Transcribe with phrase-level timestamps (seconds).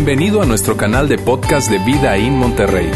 [0.00, 2.88] Bienvenido a nuestro canal de podcast de Vida en Monterrey.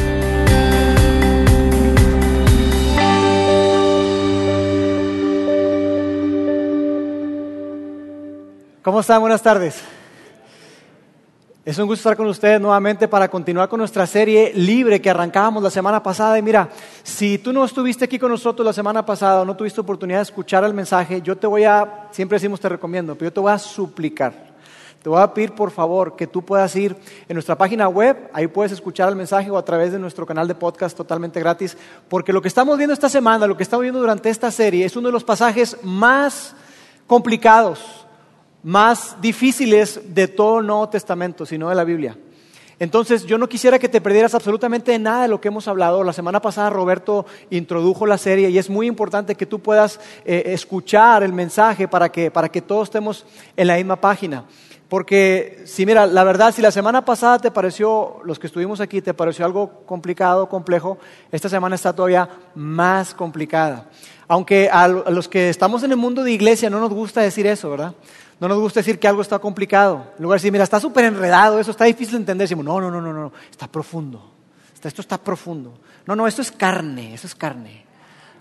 [8.83, 9.21] ¿Cómo están?
[9.21, 9.83] Buenas tardes.
[11.65, 15.61] Es un gusto estar con ustedes nuevamente para continuar con nuestra serie libre que arrancábamos
[15.61, 16.39] la semana pasada.
[16.39, 16.69] Y mira,
[17.03, 20.23] si tú no estuviste aquí con nosotros la semana pasada o no tuviste oportunidad de
[20.23, 23.51] escuchar el mensaje, yo te voy a, siempre decimos te recomiendo, pero yo te voy
[23.51, 24.52] a suplicar.
[25.03, 26.97] Te voy a pedir por favor que tú puedas ir
[27.29, 30.47] en nuestra página web, ahí puedes escuchar el mensaje o a través de nuestro canal
[30.47, 31.77] de podcast totalmente gratis,
[32.09, 34.97] porque lo que estamos viendo esta semana, lo que estamos viendo durante esta serie es
[34.97, 36.55] uno de los pasajes más
[37.07, 38.03] complicados
[38.63, 42.17] más difíciles de todo el Nuevo Testamento, sino de la Biblia.
[42.79, 46.03] Entonces, yo no quisiera que te perdieras absolutamente nada de lo que hemos hablado.
[46.03, 50.43] La semana pasada Roberto introdujo la serie y es muy importante que tú puedas eh,
[50.47, 53.25] escuchar el mensaje para que, para que todos estemos
[53.57, 54.45] en la misma página.
[54.93, 59.01] Porque, si mira, la verdad, si la semana pasada te pareció, los que estuvimos aquí,
[59.01, 60.99] te pareció algo complicado, complejo,
[61.31, 63.89] esta semana está todavía más complicada.
[64.29, 67.71] Aunque a los que estamos en el mundo de iglesia no nos gusta decir eso,
[67.71, 67.95] ¿verdad?
[68.39, 70.13] No nos gusta decir que algo está complicado.
[70.19, 72.45] En lugar de decir, mira, está súper enredado, eso está difícil de entender.
[72.45, 74.23] Decimos, no, no, no, no, no, está profundo.
[74.85, 75.73] Esto está profundo.
[76.05, 77.87] No, no, esto es carne, eso es carne.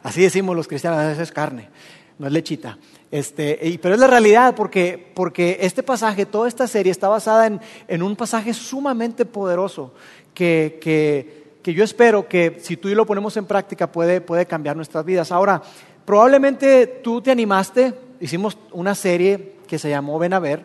[0.03, 1.69] Así decimos los cristianos, eso es carne,
[2.21, 2.77] no es lechita.
[3.09, 7.59] Este, pero es la realidad porque, porque este pasaje, toda esta serie está basada en,
[7.87, 9.91] en un pasaje sumamente poderoso
[10.35, 14.45] que, que, que, yo espero que si tú y lo ponemos en práctica puede, puede
[14.45, 15.31] cambiar nuestras vidas.
[15.31, 15.63] Ahora,
[16.05, 20.63] probablemente tú te animaste, hicimos una serie que se llamó Ven a ver,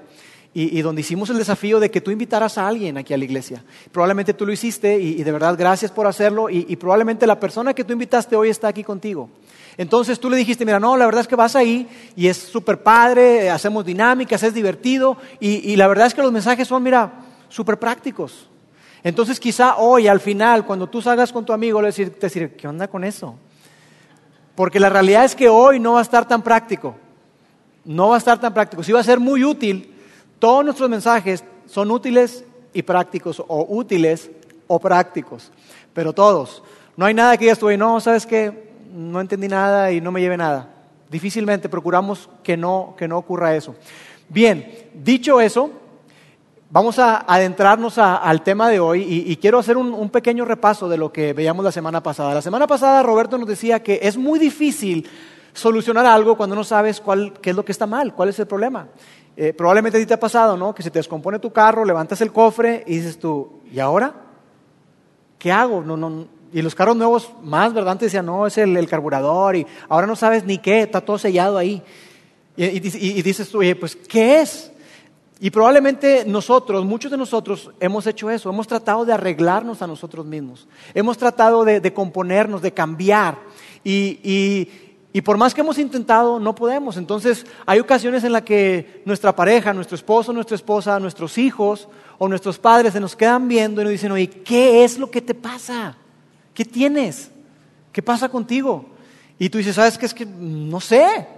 [0.58, 3.62] y, donde hicimos el desafío de que tú invitaras a alguien aquí a la iglesia.
[3.92, 7.84] Probablemente tú lo hiciste y, de verdad gracias por hacerlo y, probablemente la persona que
[7.84, 9.28] tú invitaste hoy está aquí contigo.
[9.78, 12.82] Entonces tú le dijiste, mira, no, la verdad es que vas ahí y es súper
[12.82, 17.12] padre, hacemos dinámicas, es divertido y, la verdad es que los mensajes son, mira,
[17.48, 18.48] súper prácticos.
[19.02, 22.66] Entonces quizá hoy al final, cuando tú salgas con tu amigo, le decir, decir, ¿qué
[22.66, 23.36] onda con eso?
[24.55, 26.96] Porque la realidad es que hoy no va a estar tan práctico
[27.86, 28.83] no va a estar tan práctico.
[28.83, 29.95] Sí va a ser muy útil.
[30.39, 34.30] Todos nuestros mensajes son útiles y prácticos, o útiles
[34.67, 35.51] o prácticos,
[35.95, 36.62] pero todos.
[36.96, 38.65] No hay nada que digas tú, no, sabes que
[38.96, 40.70] no entendí nada y no me lleve nada.
[41.11, 43.77] Difícilmente procuramos que no, que no ocurra eso.
[44.29, 45.70] Bien, dicho eso,
[46.70, 50.96] vamos a adentrarnos al tema de hoy y, quiero hacer un, un, pequeño repaso de
[50.96, 52.34] lo que veíamos la semana pasada.
[52.34, 55.08] La semana pasada Roberto nos decía que es muy difícil
[55.52, 58.46] solucionar algo cuando no sabes cuál, qué es lo que está mal, cuál es el
[58.46, 58.89] problema.
[59.36, 60.74] Eh, probablemente a ti te ha pasado, ¿no?
[60.74, 64.14] Que se te descompone tu carro, levantas el cofre y dices tú, ¿y ahora?
[65.39, 65.83] ¿Qué hago?
[65.83, 67.92] No, no, y los carros nuevos más, ¿verdad?
[67.92, 71.58] Antes decían, no, es el, carburador y ahora no sabes ni qué, está todo sellado
[71.58, 71.83] ahí.
[72.56, 74.72] Y, y dices tú, oye, pues, ¿qué es?
[75.39, 80.24] Y probablemente nosotros, muchos de nosotros, hemos hecho eso, hemos tratado de arreglarnos a nosotros
[80.24, 83.36] mismos, hemos tratado de, componernos, de cambiar.
[83.84, 84.70] Y,
[85.12, 86.96] y por más que hemos intentado, no podemos.
[86.96, 92.28] Entonces, hay ocasiones en las que nuestra pareja, nuestro esposo, nuestra esposa, nuestros hijos o
[92.28, 95.34] nuestros padres se nos quedan viendo y nos dicen, oye, ¿qué es lo que te
[95.34, 95.98] pasa?
[96.56, 97.30] ¿Qué tienes?
[97.92, 98.86] ¿Qué pasa contigo?
[99.39, 100.06] Y tú dices, ¿sabes qué?
[100.06, 101.28] Es que no sé.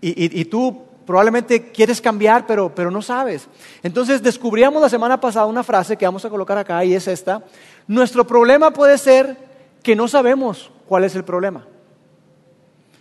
[0.00, 3.48] Y, tú probablemente quieres cambiar, pero, pero no sabes.
[3.82, 7.44] Entonces, descubríamos la semana pasada una frase que vamos a colocar acá y es esta.
[7.86, 9.36] Nuestro problema puede ser
[9.82, 11.66] que no sabemos cuál es el problema.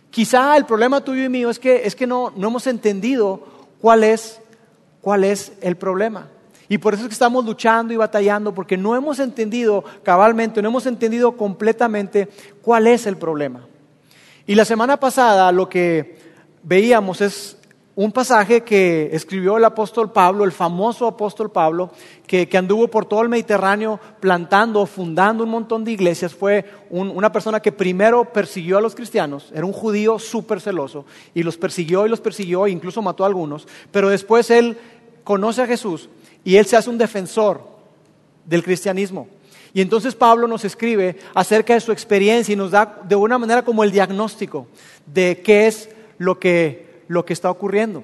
[0.09, 3.47] Quizá el problema tuyo y mío es que, es que no, no hemos entendido
[3.79, 4.41] cuál es,
[4.99, 6.27] cuál es el problema.
[6.67, 10.69] Y por eso es que estamos luchando y batallando, porque no hemos entendido cabalmente, no
[10.69, 12.27] hemos entendido completamente
[12.61, 13.67] cuál es el problema.
[14.47, 16.17] Y la semana pasada lo que
[16.63, 17.57] veíamos es
[17.95, 21.91] un pasaje que escribió el apóstol Pablo, el famoso apóstol Pablo,
[22.27, 26.35] que, anduvo por todo el Mediterráneo plantando, fundando un montón de iglesias.
[26.35, 31.43] Fue una persona que primero persiguió a los cristianos, era un judío súper celoso, y
[31.43, 34.77] los persiguió y los persiguió, e incluso mató a algunos, pero después él
[35.23, 36.09] conoce a Jesús
[36.45, 37.61] y él se hace un defensor
[38.45, 39.27] del cristianismo.
[39.73, 43.65] Y entonces Pablo nos escribe acerca de su experiencia y nos da de una manera
[43.65, 44.67] como el diagnóstico
[45.05, 48.03] de qué es lo que lo que está ocurriendo.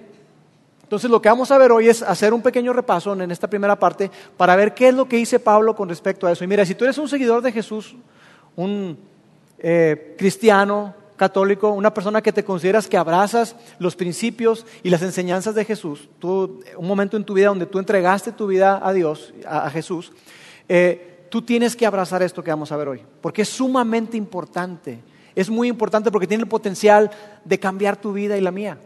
[0.83, 3.77] Entonces lo que vamos a ver hoy es hacer un pequeño repaso en esta primera
[3.77, 6.43] parte para ver qué es lo que dice Pablo con respecto a eso.
[6.43, 7.95] Y mira, si tú eres un seguidor de Jesús,
[8.55, 8.97] un
[9.57, 15.53] eh, cristiano, católico, una persona que te consideras que abrazas los principios y las enseñanzas
[15.53, 19.69] de Jesús, un momento en tu vida donde tú entregaste tu vida a Dios, a,
[19.69, 20.13] Jesús,
[20.67, 25.03] eh, tú tienes que abrazar esto que vamos a ver hoy, porque es sumamente importante.
[25.35, 27.11] Es muy importante porque tiene el potencial
[27.45, 28.79] de cambiar tu vida y la mía.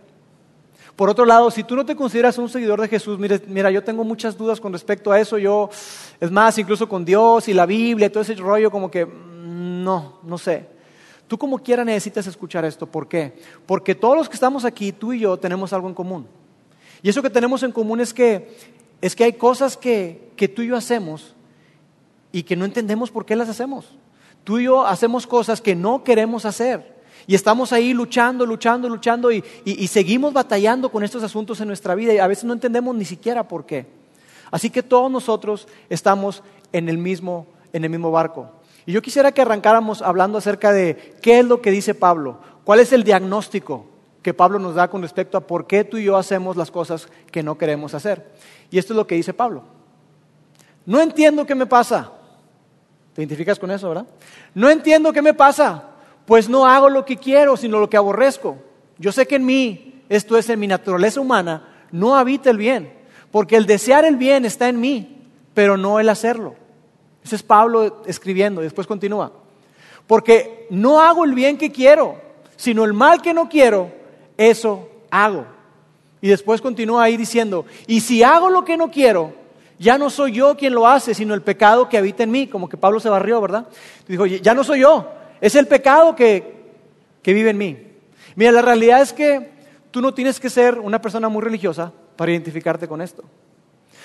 [0.97, 4.03] Por otro lado, si tú no te consideras un seguidor de Jesús, mira, yo tengo
[4.03, 5.37] muchas dudas con respecto a eso.
[5.37, 5.69] Yo,
[6.19, 10.19] es más, incluso con Dios y la Biblia todo ese rollo, como que mm, no,
[10.23, 10.74] no sé.
[11.27, 12.85] Tú como quiera necesitas escuchar esto.
[12.85, 13.33] ¿Por qué?
[13.65, 16.27] Porque todos los que estamos aquí, tú y yo, tenemos algo en común.
[17.01, 18.55] Y eso que tenemos en común es que,
[19.01, 21.35] es que hay cosas que, que tú y yo hacemos
[22.31, 23.95] y que no entendemos por qué las hacemos.
[24.43, 26.95] Tú y yo hacemos cosas que no queremos hacer.
[27.27, 29.41] Y estamos ahí luchando, luchando, luchando y,
[29.87, 33.47] seguimos batallando con estos asuntos en nuestra vida y a veces no entendemos ni siquiera
[33.47, 33.87] por qué.
[34.51, 38.51] Así que todos nosotros estamos en el mismo, en el mismo barco.
[38.85, 42.79] Y yo quisiera que arrancáramos hablando acerca de qué es lo que dice Pablo, cuál
[42.79, 43.85] es el diagnóstico
[44.21, 47.07] que Pablo nos da con respecto a por qué tú y yo hacemos las cosas
[47.31, 48.31] que no queremos hacer.
[48.71, 49.63] Y esto es lo que dice Pablo.
[50.85, 52.11] No entiendo qué me pasa.
[53.13, 54.07] ¿Te identificas con eso, verdad?
[54.53, 55.95] No entiendo qué me pasa
[56.25, 58.57] pues no hago lo que quiero, sino lo que aborrezco.
[58.97, 62.91] Yo sé que en mí, esto es en mi naturaleza humana, no habita el bien,
[63.31, 66.55] porque el desear el bien está en mí, pero no el hacerlo.
[67.25, 69.31] Ese es Pablo escribiendo, y después continúa.
[70.05, 72.21] Porque no hago el bien que quiero,
[72.55, 73.91] sino el mal que no quiero,
[74.37, 75.45] eso hago.
[76.21, 79.33] Y después continúa ahí diciendo, y si hago lo que no quiero,
[79.79, 82.69] ya no soy yo quien lo hace, sino el pecado que habita en mí, como
[82.69, 83.67] que Pablo se barrió, ¿verdad?
[84.07, 85.09] Dijo, ya no soy yo,
[85.41, 86.53] es el pecado que,
[87.23, 87.77] vive en mí.
[88.35, 89.49] Mira, la realidad es que
[89.89, 93.23] tú no tienes que ser una persona muy religiosa para identificarte con esto.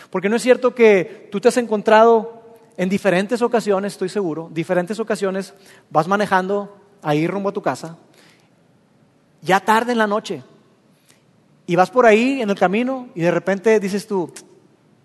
[0.09, 2.40] Porque no es cierto que tú te has encontrado
[2.81, 5.53] en diferentes ocasiones, estoy seguro, diferentes ocasiones,
[5.91, 7.99] vas manejando ahí rumbo a tu casa,
[9.43, 10.43] ya tarde en la noche,
[11.67, 14.33] y vas por ahí en el camino y de repente dices tú,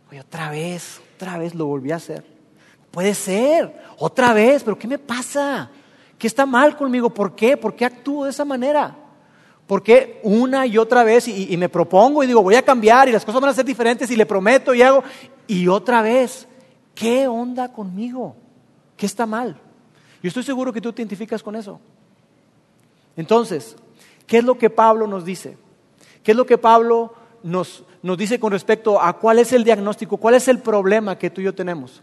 [0.10, 2.24] oye, otra vez, otra vez lo volví a hacer.
[2.92, 5.69] Puede ser, otra vez, pero ¿qué me pasa?
[6.18, 7.10] ¿Qué está mal conmigo?
[7.10, 7.57] ¿Por qué?
[7.57, 8.95] ¿Por qué actúo de esa manera?
[9.68, 13.12] ¿Por qué una y otra vez y, me propongo y digo voy a cambiar y
[13.12, 15.04] las cosas van a ser diferentes y le prometo y hago
[15.45, 16.48] y otra vez?
[16.95, 18.36] ¿Qué onda conmigo?
[18.97, 19.57] ¿Qué está mal?
[20.24, 21.80] Yo estoy seguro que tú te identificas con eso.
[23.15, 23.75] Entonces,
[24.25, 25.57] ¿qué es lo que Pablo nos dice?
[26.24, 27.13] ¿Qué es lo que Pablo
[27.44, 31.30] nos, nos dice con respecto a cuál es el diagnóstico, cuál es el problema que
[31.30, 32.01] tú y yo tenemos?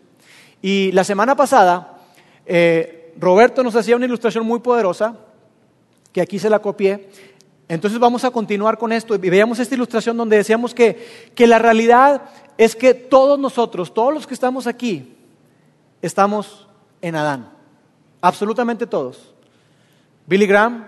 [0.60, 1.98] Y la semana pasada
[2.46, 5.16] eh, Roberto nos hacía una ilustración muy poderosa,
[6.12, 7.08] que aquí se la copié.
[7.72, 11.58] Entonces vamos a continuar con esto y veamos esta ilustración donde decíamos que, que la
[11.58, 12.20] realidad
[12.58, 15.16] es que todos nosotros, todos los que estamos aquí,
[16.02, 16.68] estamos
[17.00, 17.50] en Adán.
[18.20, 19.32] Absolutamente todos.
[20.26, 20.86] Billy Graham,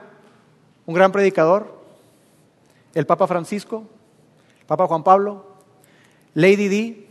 [0.85, 1.75] un gran predicador,
[2.93, 3.85] el Papa Francisco,
[4.61, 5.47] el Papa Juan Pablo,
[6.35, 7.09] Lady D,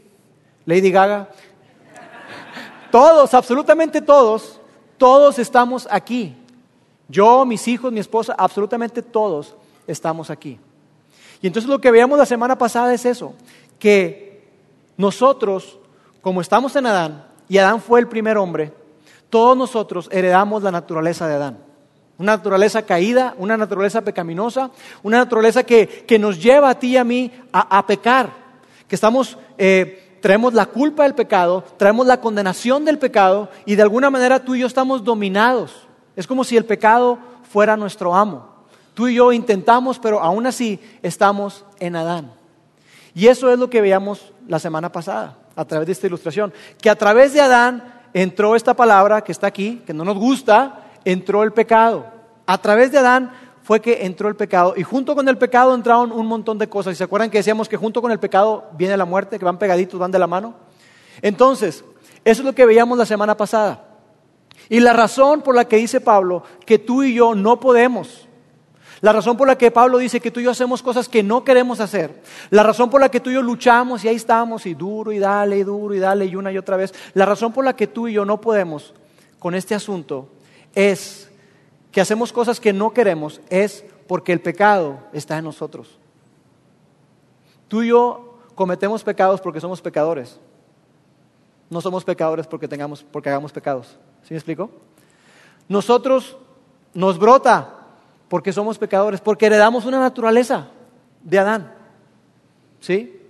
[0.68, 1.32] Lady Gaga,
[2.92, 4.62] todos, absolutamente todos,
[5.00, 6.38] todos estamos aquí.
[7.08, 9.56] Yo, mis hijos, mi esposa, absolutamente todos
[9.88, 10.60] estamos aquí.
[11.42, 13.34] Y entonces lo que veíamos la semana pasada es eso,
[13.80, 14.48] que
[14.98, 15.80] nosotros,
[16.22, 18.74] como estamos en Adán, y Adán fue el primer hombre,
[19.30, 21.58] todos nosotros heredamos la naturaleza de Adán.
[22.18, 24.72] Una naturaleza caída, una naturaleza pecaminosa,
[25.02, 28.30] una naturaleza que, nos lleva a ti y a mí a, pecar,
[28.88, 33.82] que estamos eh, traemos la culpa del pecado, traemos la condenación del pecado y de
[33.82, 35.74] alguna manera tú y yo estamos dominados.
[36.16, 37.18] Es como si el pecado
[37.52, 38.53] fuera nuestro amo.
[38.94, 42.32] Tú y yo intentamos, pero aún así estamos en Adán.
[43.16, 46.90] Y eso es lo que veíamos la semana pasada a través de esta ilustración, que
[46.90, 51.44] a través de Adán entró esta palabra que está aquí, que no nos gusta, entró
[51.44, 52.08] el pecado.
[52.46, 53.32] A través de Adán
[53.64, 56.94] fue que entró el pecado y junto con el pecado entraron un montón de cosas.
[56.94, 59.58] ¿Y se acuerdan que decíamos que junto con el pecado viene la muerte, que van
[59.58, 60.56] pegaditos, van de la mano?
[61.22, 61.84] Entonces,
[62.26, 63.86] eso es lo que veíamos la semana pasada.
[64.70, 68.23] Y la razón por la que dice Pablo que tú y yo no podemos,
[69.04, 71.44] la razón por la que Pablo dice que tú y yo hacemos cosas que no
[71.44, 74.76] queremos hacer, la razón por la que tú y yo luchamos y ahí estamos y
[74.76, 77.66] duro y dale y duro y dale y una y otra vez, la razón por
[77.66, 78.94] la que tú y yo no podemos
[79.40, 80.30] con este asunto
[80.74, 81.30] es
[81.92, 86.00] que hacemos cosas que no queremos es porque el pecado está en nosotros.
[87.68, 90.40] Tú y yo cometemos pecados porque somos pecadores.
[91.70, 93.98] No somos pecadores porque, tengamos, porque hagamos pecados.
[94.22, 94.70] ¿Sí me explico?
[95.68, 96.38] Nosotros
[96.94, 97.83] nos brota
[98.34, 100.70] porque somos pecadores, porque heredamos una naturaleza
[101.22, 101.72] de Adán.
[102.80, 103.22] ¿Sí?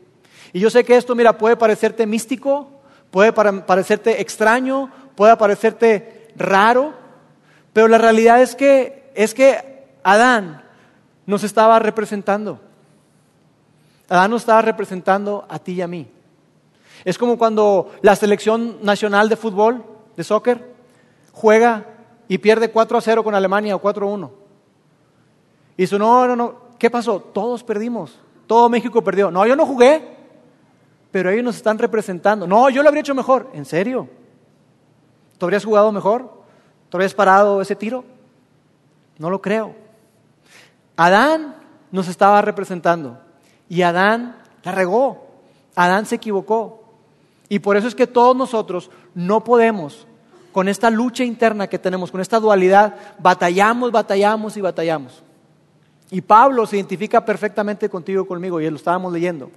[0.53, 2.69] Y yo sé que esto, mira, puede parecerte místico,
[3.11, 6.93] puede parecerte extraño, puede parecerte raro,
[7.73, 10.63] pero la realidad es que, es que Adán
[11.25, 12.61] nos estaba representando.
[14.07, 16.07] Adán nos estaba representando a ti y a mí.
[17.03, 19.83] Es como cuando la selección nacional de fútbol,
[20.15, 20.73] de soccer,
[21.33, 21.87] juega
[22.29, 24.42] y pierde 4 a 0 con Alemania o 4 a 1.
[25.77, 27.19] Y dice, no, no, no, ¿qué pasó?
[27.19, 28.19] Todos perdimos.
[28.47, 29.31] todo México perdió.
[29.31, 30.17] No, yo no jugué,
[31.11, 32.47] pero ellos nos están representando.
[32.47, 33.49] No, yo lo habría hecho mejor.
[33.53, 34.07] ¿En serio?
[35.37, 36.29] ¿Tú habrías jugado mejor?
[36.89, 38.03] ¿Tú habrías parado ese tiro?
[39.17, 39.75] No lo creo.
[40.95, 41.55] Adán
[41.91, 43.19] nos estaba representando
[43.69, 45.27] y Adán la regó.
[45.75, 46.83] Adán se equivocó.
[47.49, 50.07] Y por eso es que todos nosotros no podemos,
[50.51, 55.23] con esta lucha interna que tenemos, con esta dualidad, batallamos, batallamos y batallamos.
[56.11, 59.49] Y Pablo se identifica perfectamente contigo y conmigo, y lo estábamos leyendo.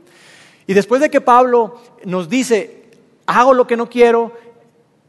[0.67, 2.91] Y después de que Pablo nos dice,
[3.27, 4.33] hago lo que no quiero,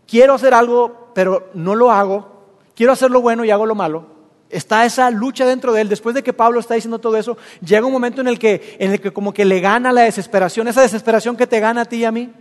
[0.07, 4.05] quiero hacer algo, pero no lo hago, quiero hacer lo bueno y hago lo malo,
[4.49, 5.89] está esa lucha dentro de él.
[5.89, 8.91] Después de que Pablo está diciendo todo eso, llega un momento en el que, en
[8.91, 11.97] el que como que le gana la desesperación, esa desesperación que te gana a ti
[11.97, 12.31] y a mí,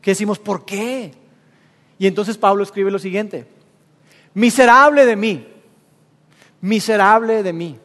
[0.00, 1.12] que decimos, ¿por qué?
[1.98, 3.46] Y entonces Pablo escribe lo siguiente,
[4.34, 5.46] miserable de mí,
[6.60, 7.78] miserable de mí.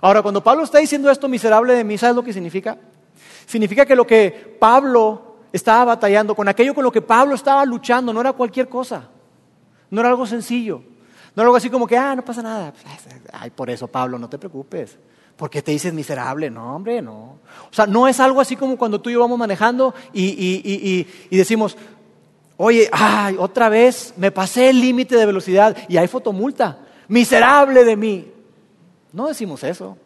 [0.00, 2.76] Ahora, cuando Pablo está diciendo esto, miserable de mí, ¿sabes lo que significa?
[3.46, 8.12] Significa que lo que Pablo estaba batallando, con aquello con lo que Pablo estaba luchando,
[8.12, 9.08] no era cualquier cosa,
[9.90, 10.82] no era algo sencillo,
[11.34, 12.72] no era algo así como que, ah, no pasa nada.
[13.32, 14.98] Ay, por eso, Pablo, no te preocupes.
[15.36, 16.48] ¿Por qué te dices miserable?
[16.48, 17.38] No, hombre, no.
[17.70, 21.06] O sea, no es algo así como cuando tú y yo vamos manejando y, y,
[21.28, 21.76] y decimos,
[22.56, 26.78] oye, ay, otra vez me pasé el límite de velocidad y hay fotomulta.
[27.08, 28.33] Miserable de mí.
[29.14, 29.96] No decimos eso.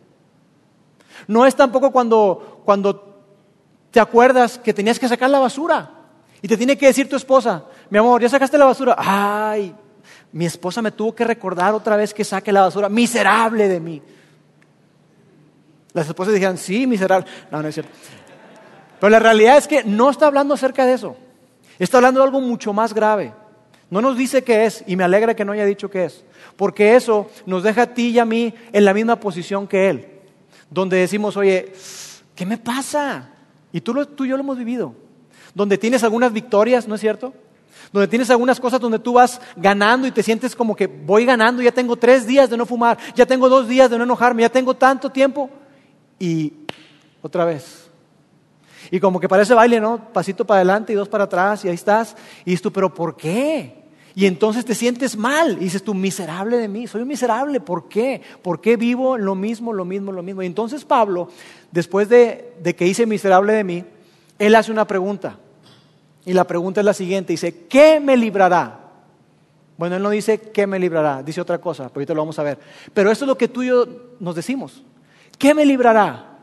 [1.27, 3.17] No es tampoco cuando, cuando
[3.91, 5.91] te acuerdas que tenías que sacar la basura
[6.43, 8.95] y te tiene que decir tu esposa, mi amor, ¿ya sacaste la basura?
[8.99, 9.75] Ay,
[10.31, 12.91] mi esposa me tuvo que recordar otra vez que saque la basura.
[12.91, 14.03] Miserable de mí.
[15.95, 17.27] Las esposas dijeron, sí, miserable.
[17.51, 17.91] No, no es cierto.
[19.01, 21.17] Pero la realidad es que no está hablando acerca de eso.
[21.79, 23.33] Está hablando de algo mucho más grave.
[23.91, 26.25] No nos dice qué es y me alegra que no haya dicho qué es,
[26.57, 30.09] porque eso nos deja a ti y a mí en la misma posición que Él,
[30.71, 31.73] donde decimos, oye,
[32.35, 33.31] ¿qué me pasa?
[33.73, 34.95] Y tú, tú y yo lo hemos vivido,
[35.55, 37.33] donde tienes algunas victorias, ¿no es cierto?
[37.91, 41.63] Donde tienes algunas cosas donde tú vas ganando y te sientes como que voy ganando,
[41.63, 44.51] ya tengo tres días de no fumar, ya tengo dos días de no enojarme, ya
[44.51, 45.49] tengo tanto tiempo
[46.19, 46.53] y
[47.23, 47.89] otra vez
[48.91, 50.13] y como que parece baile, ¿no?
[50.13, 52.17] Pasito para adelante y dos para atrás y ahí estás.
[52.45, 53.78] Y dices tú, pero ¿por qué?
[54.19, 57.89] Y entonces te sientes mal y dices tú, miserable de mí, soy un miserable, ¿por
[57.89, 58.21] qué?
[58.43, 60.43] ¿Por qué vivo lo mismo, lo mismo, lo mismo?
[60.43, 61.29] Y entonces Pablo,
[61.71, 63.85] después de, de que dice miserable de mí,
[64.41, 65.39] él hace una pregunta.
[66.25, 68.81] Y la pregunta es la siguiente, dice, ¿qué me librará?
[69.77, 72.43] Bueno, él no dice qué me librará, dice otra cosa, pero ahorita lo vamos a
[72.43, 72.59] ver.
[72.93, 73.87] Pero eso es lo que tú y yo
[74.19, 74.83] nos decimos.
[75.39, 76.41] ¿Qué me librará?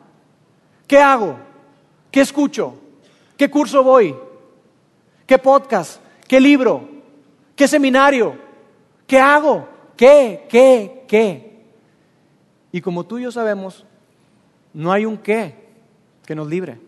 [0.88, 1.36] ¿Qué hago?
[2.10, 2.76] ¿Qué escucho?
[3.36, 4.16] ¿Qué curso voy?
[5.28, 6.00] ¿Qué podcast?
[6.26, 6.95] ¿Qué libro?
[7.56, 8.36] ¿Qué seminario?
[9.08, 9.68] ¿Qué hago?
[9.96, 10.46] ¿Qué?
[10.50, 11.06] ¿Qué?
[11.08, 11.64] ¿Qué?
[12.72, 13.86] Y como tú y yo sabemos,
[14.74, 15.56] no hay un qué
[16.26, 16.80] que nos libre.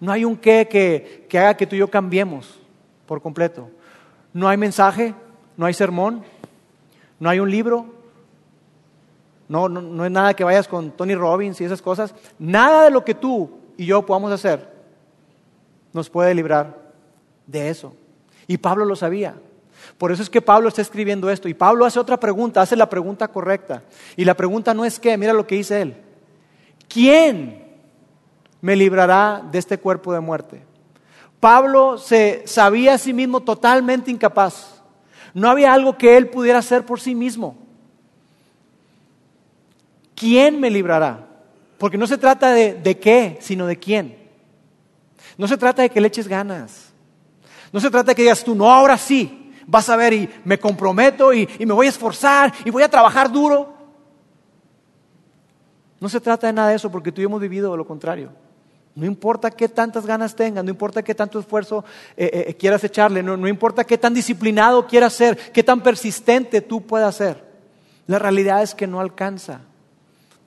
[0.00, 2.58] No hay un qué que, que haga que tú y yo cambiemos
[3.06, 3.68] por completo.
[4.32, 5.14] No hay mensaje,
[5.56, 6.22] no hay sermón,
[7.18, 7.86] no hay un libro,
[9.48, 12.14] no, no, no, es nada que vayas con Tony Robbins y esas cosas.
[12.38, 14.70] Nada de lo que tú y yo podamos hacer
[15.92, 16.92] nos puede librar
[17.46, 17.94] de eso.
[18.46, 19.34] Y Pablo lo sabía.
[19.98, 21.48] Por eso es que Pablo está escribiendo esto.
[21.48, 23.82] Y Pablo hace otra pregunta, hace la pregunta correcta.
[24.16, 25.96] Y la pregunta no es qué, mira lo que dice él.
[26.88, 27.66] ¿Quién
[28.60, 30.62] me librará de este cuerpo de muerte?
[31.40, 34.82] Pablo se sabía a sí mismo totalmente incapaz.
[35.34, 37.56] No había algo que él pudiera hacer por sí mismo.
[40.14, 41.26] ¿Quién me librará?
[41.76, 44.16] Porque no se trata de, qué, sino de quién.
[45.36, 46.92] No se trata de que le eches ganas.
[47.72, 49.37] No se trata de que digas tú, no, ahora sí,
[49.68, 52.88] vas a ver y me comprometo y, y me voy a esforzar y voy a
[52.88, 53.74] trabajar duro.
[56.00, 58.30] No se trata de nada de eso porque tú y yo hemos vivido lo contrario.
[58.94, 61.84] No importa qué tantas ganas tengas, no importa qué tanto esfuerzo
[62.16, 66.60] eh, eh, quieras echarle, no, no importa qué tan disciplinado quieras ser, qué tan persistente
[66.62, 67.44] tú puedas ser.
[68.08, 69.60] La realidad es que no alcanza.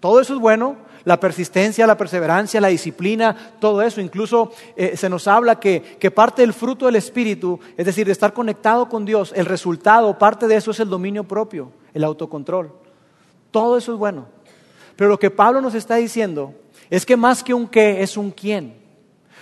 [0.02, 4.02] Todo eso es bueno, la persistencia, la perseverancia, la disciplina, todo eso.
[4.02, 8.12] Incluso eh, se nos habla que, que, parte del fruto del Espíritu, es decir, de
[8.12, 12.72] estar conectado con Dios, el resultado, parte de eso es el dominio propio, el autocontrol.
[13.52, 14.28] Todo eso es bueno.
[14.96, 16.54] Pero lo que Pablo nos está diciendo
[16.90, 18.76] es que más que un qué, es un quién.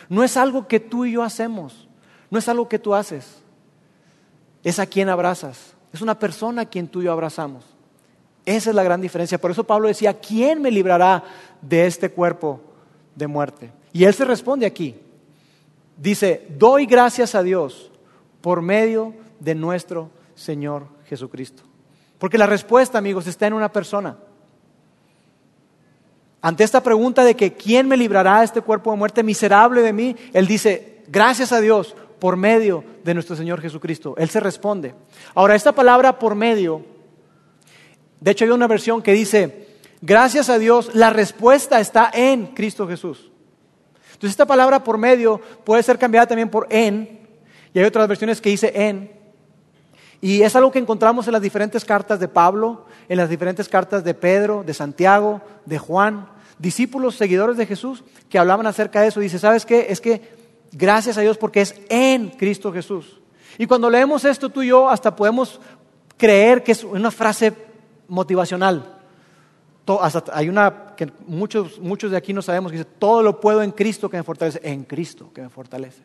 [0.08, 1.88] No es algo que tú y yo hacemos,
[2.32, 3.42] no es algo que tú haces,
[4.64, 7.66] es a quien abrazas, es una persona a quien tú y yo abrazamos.
[8.46, 9.40] Esa es la gran diferencia.
[9.40, 11.24] Por eso Pablo decía, ¿quién me librará
[11.62, 12.62] de este cuerpo
[13.16, 13.72] de muerte?
[13.94, 14.96] Y él se responde aquí.
[15.98, 17.92] Dice, doy gracias a Dios
[18.42, 21.64] por medio de nuestro Señor Jesucristo.
[22.18, 24.18] Porque la respuesta, amigos, está en una persona.
[26.42, 29.94] ante esta pregunta de que quién me librará de este cuerpo de muerte miserable de
[29.94, 34.16] mí, él dice, gracias a Dios por medio de nuestro Señor Jesucristo.
[34.18, 34.94] Él se responde.
[35.36, 36.86] Ahora, esta palabra por medio,
[38.20, 39.68] de hecho hay una versión que dice,
[40.02, 43.32] gracias a Dios, la respuesta está en Cristo Jesús.
[44.14, 47.20] Entonces esta palabra por medio puede ser cambiada también por en,
[47.74, 49.12] y hay otras versiones que dice en.
[50.22, 54.04] Y es algo que encontramos en las diferentes cartas de Pablo, en las diferentes cartas
[54.04, 59.22] de Pedro, de Santiago, de Juan, discípulos, seguidores de Jesús, que hablaban acerca de eso.
[59.22, 59.88] Dice, ¿sabes qué?
[59.90, 60.22] Es que
[60.74, 63.22] gracias a Dios porque es en Cristo Jesús.
[63.58, 65.62] Y cuando leemos esto tú y yo, hasta podemos
[66.18, 67.54] creer que es una frase
[68.10, 68.84] motivacional.
[70.34, 73.72] hay una que muchos, muchos de aquí no sabemos que dice, todo lo puedo en
[73.72, 76.04] Cristo que me fortalece, en Cristo que me fortalece.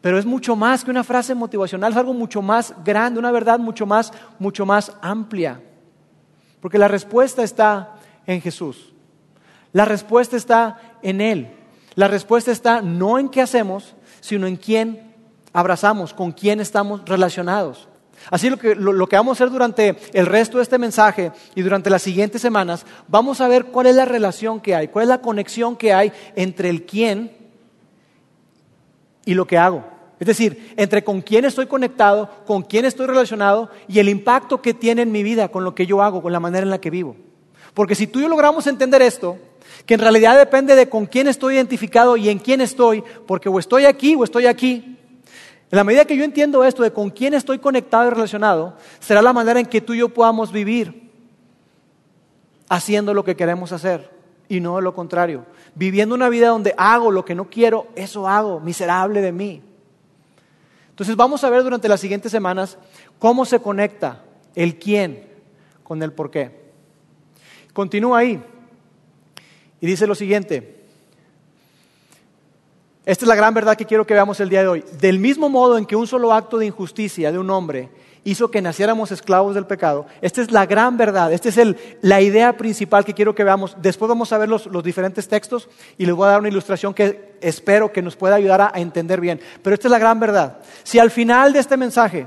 [0.00, 3.58] Pero es mucho más que una frase motivacional, es algo mucho más grande, una verdad
[3.58, 5.62] mucho más, mucho más amplia.
[6.60, 7.94] Porque la respuesta está
[8.26, 8.92] en Jesús.
[9.72, 11.50] La respuesta está en Él.
[11.94, 15.14] La respuesta está no en qué hacemos, sino en quién
[15.52, 17.88] abrazamos, con quién estamos relacionados.
[18.30, 21.62] Así lo que, lo, que vamos a hacer durante el resto de este mensaje y
[21.62, 25.08] durante las siguientes semanas, vamos a ver cuál es la relación que hay, cuál es
[25.08, 27.32] la conexión que hay entre el quién
[29.24, 29.84] y lo que hago.
[30.20, 34.72] Es decir, entre con quién estoy conectado, con quién estoy relacionado y el impacto que
[34.72, 36.90] tiene en mi vida con lo que yo hago, con la manera en la que
[36.90, 37.16] vivo.
[37.74, 39.36] Porque si tú y yo logramos entender esto,
[39.84, 43.58] que en realidad depende de con quién estoy identificado y en quién estoy, porque o
[43.58, 44.93] estoy aquí o estoy aquí,
[45.74, 49.20] en la medida que yo entiendo esto de con quién estoy conectado y relacionado, será
[49.20, 51.10] la manera en que tú y yo podamos vivir
[52.68, 54.08] haciendo lo que queremos hacer
[54.48, 55.44] y no lo contrario.
[55.74, 59.62] Viviendo una vida donde hago lo que no quiero, eso hago, miserable de mí.
[60.90, 62.78] Entonces vamos a ver durante las siguientes semanas
[63.18, 64.22] cómo se conecta
[64.54, 65.26] el quién
[65.82, 66.70] con el por qué.
[67.72, 68.40] Continúa ahí
[69.80, 70.83] y dice lo siguiente.
[73.06, 74.84] Esta es la gran verdad que quiero que veamos el día de hoy.
[74.98, 77.90] Del mismo modo en que un solo acto de injusticia de un hombre
[78.24, 82.56] hizo que naciéramos esclavos del pecado, esta es la gran verdad, esta es la idea
[82.56, 83.76] principal que quiero que veamos.
[83.82, 87.36] Después vamos a ver los, diferentes textos y les voy a dar una ilustración que
[87.42, 89.38] espero que nos pueda ayudar a, entender bien.
[89.62, 90.60] Pero esta es la gran verdad.
[90.82, 92.26] Si al final de este mensaje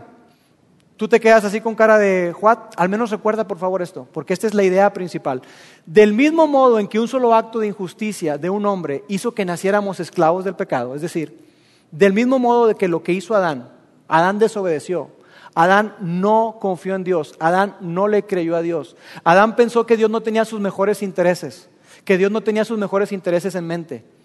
[0.97, 4.33] tú te quedas así con cara de Juan, al menos recuerda por favor esto, porque
[4.33, 5.41] esta es la idea principal.
[5.85, 9.45] Del mismo modo en que un solo acto de injusticia de un hombre hizo que
[9.45, 11.47] naciéramos esclavos del pecado, es decir,
[11.91, 13.69] del mismo modo de que lo que hizo Adán,
[14.07, 15.09] Adán desobedeció,
[15.53, 20.09] Adán no confió en Dios, Adán no le creyó a Dios, Adán pensó que Dios
[20.09, 21.69] no tenía sus mejores intereses,
[22.03, 24.16] que Dios no tenía sus mejores intereses en mente.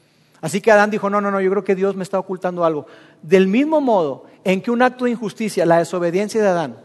[0.42, 2.87] Así que Adán dijo, no, no, no, yo creo que Dios me está ocultando algo.
[3.22, 6.76] Del mismo modo en que un acto de injusticia, la desobediencia de Adán,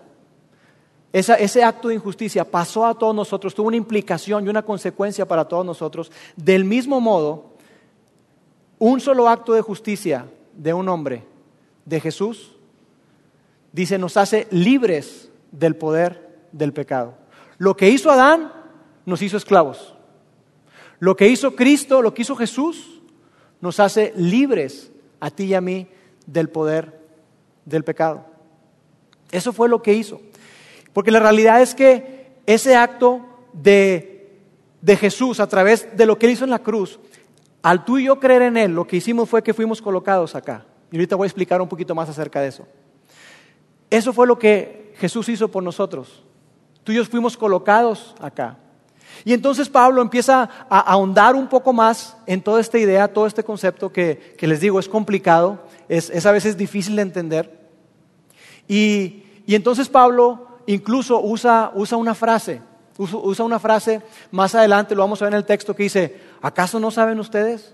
[1.12, 5.46] ese acto de injusticia pasó a todos nosotros, tuvo una implicación y una consecuencia para
[5.46, 7.58] todos nosotros, del mismo modo,
[8.78, 11.26] un solo acto de justicia de un hombre,
[11.84, 12.52] de Jesús,
[13.72, 17.15] dice, nos hace libres del poder del pecado.
[17.58, 18.52] Lo que hizo Adán
[19.06, 19.96] nos hizo esclavos.
[21.00, 22.97] Lo que hizo Cristo, lo que hizo Jesús,
[23.62, 25.88] nos hace libres a ti y a mí
[26.26, 27.00] del poder
[27.65, 28.26] del pecado.
[29.32, 30.22] Eso fue lo que hizo.
[30.93, 34.32] Porque la realidad es que ese acto de,
[34.82, 37.00] de Jesús a través de lo que él hizo en la cruz,
[37.62, 40.65] al tú y yo creer en él, lo que hicimos fue que fuimos colocados acá.
[40.91, 42.65] Y ahorita voy a explicar un poquito más acerca de eso.
[43.89, 46.24] Eso fue lo que Jesús hizo por nosotros.
[46.84, 48.58] Tú y yo fuimos colocados acá.
[49.26, 53.43] Y entonces Pablo empieza a ahondar un poco más en toda esta idea, todo este
[53.43, 57.60] concepto que, les digo es complicado, es, a veces difícil de entender.
[58.67, 62.62] Y, entonces Pablo incluso usa, usa una frase,
[62.98, 66.20] usa, usa una frase más adelante, lo vamos a ver en el texto, que dice,
[66.41, 67.74] ¿acaso no saben ustedes?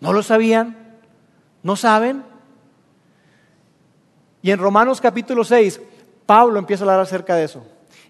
[0.00, 0.98] ¿No lo sabían?
[1.62, 2.24] ¿No saben?
[4.42, 5.80] Y en Romanos capítulo 6,
[6.26, 7.64] Pablo empieza a hablar acerca de eso.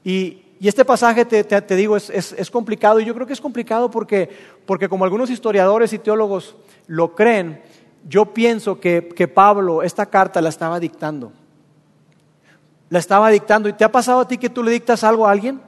[0.04, 4.31] Y, y este pasaje, te, digo, es, complicado y yo creo que es complicado porque,
[4.64, 6.55] porque como algunos historiadores y teólogos
[6.87, 7.61] lo creen,
[8.09, 11.33] yo pienso que, Pablo esta carta la estaba dictando.
[12.90, 13.68] La estaba dictando.
[13.68, 15.61] ¿Y te ha pasado a ti que tú le dictas algo a alguien?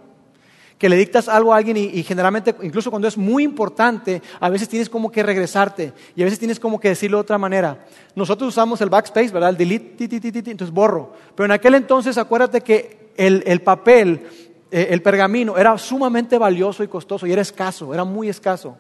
[0.78, 4.68] que le dictas algo a alguien y, generalmente, incluso cuando es muy importante, a veces
[4.68, 7.86] tienes como que regresarte y a veces tienes como que decirlo de otra manera.
[8.14, 9.50] Nosotros usamos el backspace, ¿verdad?
[9.50, 11.12] El delete, entonces borro.
[11.34, 14.26] Pero en aquel entonces, acuérdate que el, el papel
[14.74, 18.76] el pergamino era sumamente valioso y costoso y era escaso, era muy escaso.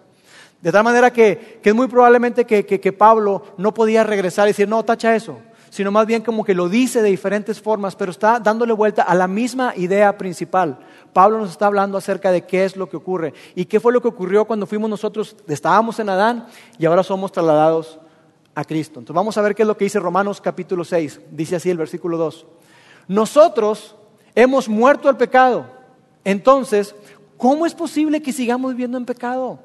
[0.60, 4.82] De tal manera que, es muy probablemente que, Pablo no podía regresar y decir, no,
[4.82, 8.72] tacha eso, sino más bien como que lo dice de diferentes formas, pero está dándole
[8.72, 10.78] vuelta a la misma idea principal.
[11.12, 14.00] Pablo nos está hablando acerca de qué es lo que ocurre y qué fue lo
[14.00, 16.46] que ocurrió cuando fuimos nosotros, estábamos en Adán
[16.78, 17.98] y ahora somos trasladados
[18.54, 19.00] a Cristo.
[19.00, 21.20] Entonces vamos a ver qué es lo que dice Romanos capítulo 6.
[21.30, 22.46] Dice así el versículo 2.
[23.08, 23.96] Nosotros
[24.34, 25.73] hemos muerto al pecado.
[26.24, 26.94] Entonces,
[27.36, 29.58] ¿cómo es posible que sigamos viviendo en pecado?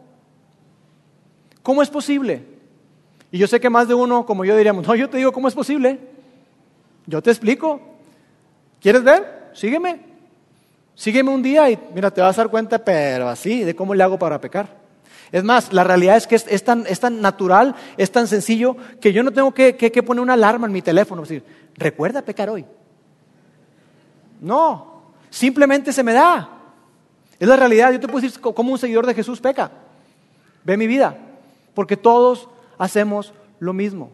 [1.64, 2.44] ¿Cómo es posible?
[3.32, 5.48] Y yo sé que más de uno, como yo diríamos, no, yo te digo, ¿cómo
[5.48, 6.00] es posible?
[7.06, 7.80] Yo te explico.
[8.82, 9.52] ¿Quieres ver?
[9.54, 10.00] Sígueme.
[10.96, 14.04] Sígueme un día y mira, te vas a dar cuenta, pero así, de cómo le
[14.04, 14.78] hago para pecar.
[15.32, 16.86] Es más, la realidad es que es, tan,
[17.22, 21.22] natural, es tan sencillo, que yo no tengo que, poner una alarma en mi teléfono.
[21.22, 21.44] decir,
[21.76, 22.66] recuerda pecar hoy.
[24.42, 24.99] No,
[25.30, 26.50] simplemente se me da.
[27.40, 27.92] Es la realidad.
[27.92, 29.72] Yo te puedo decir cómo un seguidor de Jesús peca.
[30.64, 31.18] Ve mi vida.
[31.74, 34.12] Porque todos hacemos lo mismo.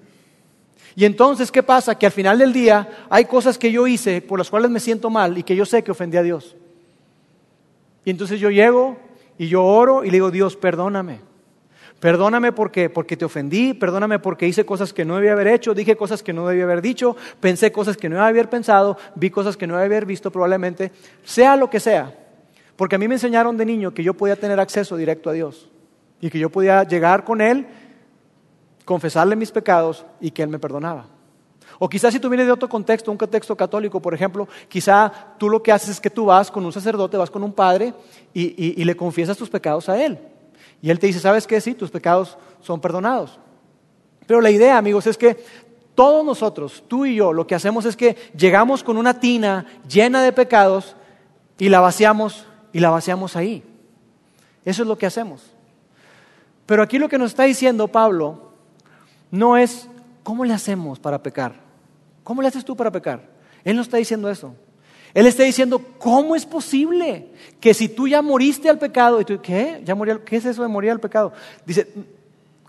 [0.95, 1.95] Y entonces, ¿qué pasa?
[1.95, 5.09] Que al final del día hay cosas que yo hice por las cuales me siento
[5.09, 6.55] mal y que yo sé que ofendí a Dios.
[8.05, 8.97] Y entonces yo llego
[9.37, 11.19] y yo oro y le digo, Dios, perdóname.
[12.05, 15.97] Perdóname porque, porque te ofendí, perdóname porque hice cosas que no debía haber hecho, dije
[15.97, 19.57] cosas que no debía haber dicho, pensé cosas que no debía haber pensado, vi cosas
[19.57, 20.91] que no debía haber visto probablemente,
[21.23, 22.15] sea lo que sea.
[22.75, 25.67] Porque a mí me enseñaron de niño que yo podía tener acceso directo a Dios
[26.21, 27.65] y que yo podía llegar con Él,
[28.85, 31.07] confesarle mis pecados y que Él me perdonaba.
[31.79, 35.49] O quizás si tú vienes de otro contexto, un contexto católico, por ejemplo, quizá tú
[35.49, 37.95] lo que haces es que tú vas con un sacerdote, vas con un padre
[38.31, 40.19] y, le confiesas tus pecados a él.
[40.85, 41.59] Y él te dice, ¿sabes qué?
[41.59, 43.39] Sí, tus pecados son perdonados.
[44.27, 45.43] Pero la idea, amigos, es que
[45.95, 50.21] todos nosotros, tú y yo, lo que hacemos es que llegamos con una tina llena
[50.21, 50.95] de pecados
[51.57, 53.63] y la vaciamos y la vaciamos ahí.
[54.63, 55.41] Eso es lo que hacemos.
[56.67, 58.51] Pero aquí lo que nos está diciendo Pablo
[59.31, 59.89] no es
[60.21, 61.55] cómo le hacemos para pecar.
[62.23, 63.27] ¿Cómo le haces tú para pecar?
[63.63, 64.53] Él no está diciendo eso.
[65.15, 67.29] Él está diciendo, ¿cómo es posible
[67.61, 69.81] que si tú ya moriste al pecado, y tú, ¿qué?
[69.85, 71.31] ¿Ya morí ¿Qué es eso de morir al pecado?
[71.65, 71.87] Dice,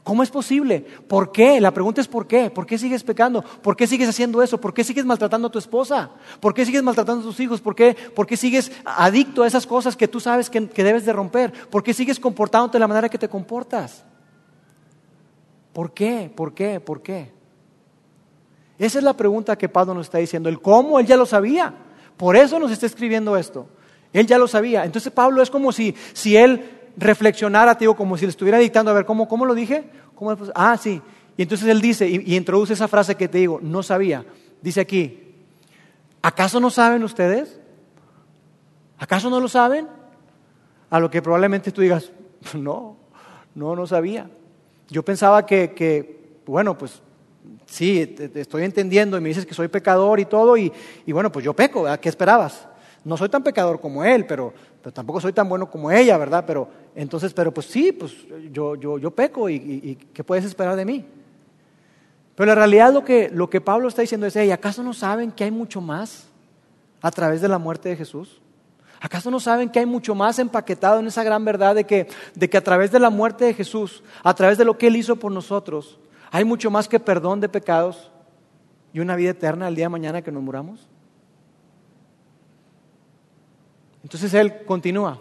[0.05, 0.87] ¿cómo es posible?
[1.09, 1.61] ¿Por qué?
[1.61, 2.49] La pregunta es ¿por qué?
[2.49, 3.43] ¿Por qué sigues pecando?
[3.43, 4.61] ¿Por qué sigues haciendo eso?
[4.61, 6.13] ¿Por qué sigues maltratando a tu esposa?
[6.39, 7.61] ¿Por qué sigues maltratando a tus hijos?
[7.61, 11.05] ¿Por qué, ¿Por qué sigues adicto a esas cosas que tú sabes que, que debes
[11.05, 11.53] de romper?
[11.69, 14.05] ¿Por qué sigues comportándote de la manera que te comportas?
[15.73, 16.31] ¿Por qué?
[16.33, 16.79] ¿Por qué?
[16.79, 17.33] ¿Por qué?
[18.79, 20.49] Esa es la pregunta que Pablo nos está diciendo.
[20.49, 21.75] El cómo, él ya lo sabía.
[22.17, 23.69] Por eso nos está escribiendo esto.
[24.13, 24.85] Él ya lo sabía.
[24.85, 28.95] Entonces Pablo es como si, si él reflexionara, digo, como si le estuviera dictando, a
[28.95, 29.85] ver, ¿cómo, cómo lo dije?
[30.15, 31.03] ¿Cómo, ah, sí.
[31.37, 34.25] Y entonces él dice, y, introduce esa frase que te digo, no sabía.
[34.63, 35.35] Dice aquí,
[36.23, 37.61] ¿acaso no saben ustedes?
[38.99, 39.89] ¿Acaso no lo saben?
[40.89, 42.13] A lo que probablemente tú digas,
[42.55, 42.97] no,
[43.55, 44.31] no, no sabía.
[44.89, 47.03] Yo pensaba que bueno, pues
[47.67, 50.73] sí, te, estoy entendiendo y me dices que soy pecador y todo, y,
[51.09, 52.01] bueno, pues yo peco, ¿verdad?
[52.01, 52.67] ¿Qué esperabas?
[53.05, 54.53] No soy tan pecador como él, pero,
[54.93, 56.45] tampoco soy tan bueno como ella, ¿verdad?
[56.47, 58.13] Pero entonces, pero pues sí, pues
[58.53, 61.05] yo, yo, yo peco y, ¿qué puedes esperar de mí?
[62.35, 65.33] Pero la realidad lo que, lo que Pablo está diciendo es, ¿y ¿acaso no saben
[65.33, 66.29] que hay mucho más
[67.01, 68.41] a través de la muerte de Jesús?
[69.01, 72.49] ¿Acaso no saben que hay mucho más empaquetado en esa gran verdad de que, de
[72.51, 75.17] que a través de la muerte de Jesús, a través de lo que Él hizo
[75.17, 75.99] por nosotros,
[76.31, 78.11] hay mucho más que perdón de pecados
[78.93, 80.89] y una vida eterna el día de mañana que nos muramos.
[84.03, 85.19] Entonces él continúa.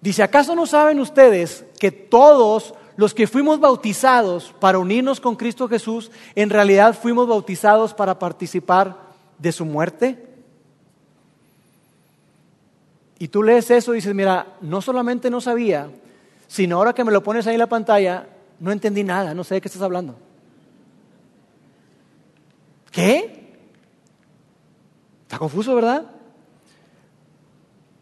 [0.00, 5.68] Dice, ¿acaso no saben ustedes que todos los que fuimos bautizados para unirnos con Cristo
[5.68, 8.96] Jesús, en realidad fuimos bautizados para participar
[9.38, 10.26] de su muerte?
[13.18, 15.88] Y tú lees eso y dices, mira, no solamente no sabía,
[16.48, 18.28] sino ahora que me lo pones ahí en la pantalla,
[18.60, 20.16] no entendí nada, no sé de qué estás hablando.
[22.90, 23.58] ¿Qué?
[25.22, 26.06] Está confuso, ¿verdad?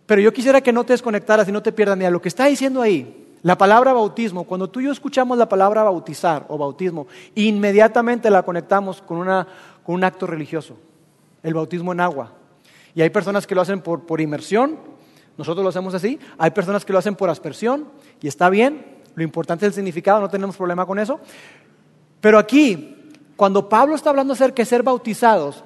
[0.07, 1.97] Pero yo quisiera que no te desconectaras y no te pierdas.
[1.97, 5.49] Mira, lo que está diciendo ahí, la palabra bautismo, cuando tú y yo escuchamos la
[5.49, 9.47] palabra bautizar o bautismo, inmediatamente la conectamos con, una,
[9.83, 10.77] con un acto religioso,
[11.43, 12.33] el bautismo en agua.
[12.95, 14.79] Y hay personas que lo hacen por, por inmersión,
[15.37, 17.89] nosotros lo hacemos así, hay personas que lo hacen por aspersión,
[18.23, 21.21] y está bien, lo importante es el significado, no tenemos problema con eso.
[22.21, 25.65] Pero aquí, cuando Pablo está hablando acerca de ser bautizados,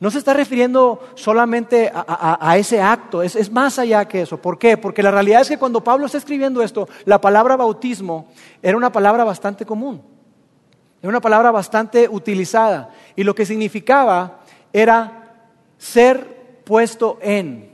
[0.00, 4.36] no se está refiriendo solamente a, ese acto, es, es, más allá que eso.
[4.36, 4.76] ¿Por qué?
[4.76, 8.28] Porque la realidad es que cuando Pablo está escribiendo esto, la palabra bautismo
[8.60, 10.02] era una palabra bastante común,
[11.00, 12.90] era una palabra bastante utilizada.
[13.14, 14.40] Y lo que significaba
[14.72, 15.36] era
[15.78, 17.73] ser puesto en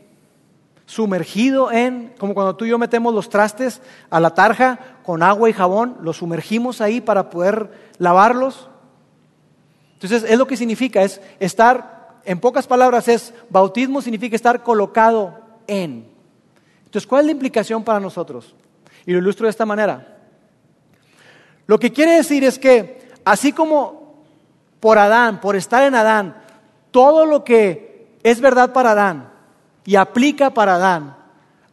[0.90, 5.48] sumergido en, como cuando tú y yo metemos los trastes a la tarja con agua
[5.48, 8.68] y jabón, los sumergimos ahí para poder lavarlos.
[9.92, 15.38] Entonces, es lo que significa, es estar, en pocas palabras, es bautismo significa estar colocado
[15.68, 16.08] en.
[16.86, 18.56] Entonces, ¿cuál es la implicación para nosotros?
[19.06, 20.18] Y lo ilustro de esta manera.
[21.68, 24.24] Lo que quiere decir es que, así como
[24.80, 26.42] por Adán, por estar en Adán,
[26.90, 29.30] todo lo que es verdad para Adán
[29.84, 31.16] y aplica para Adán,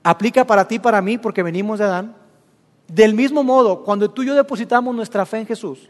[0.04, 2.16] aplica para ti, para mí, porque venimos de Adán.
[2.88, 5.90] Del mismo modo, cuando tú y yo depositamos nuestra fe en Jesús,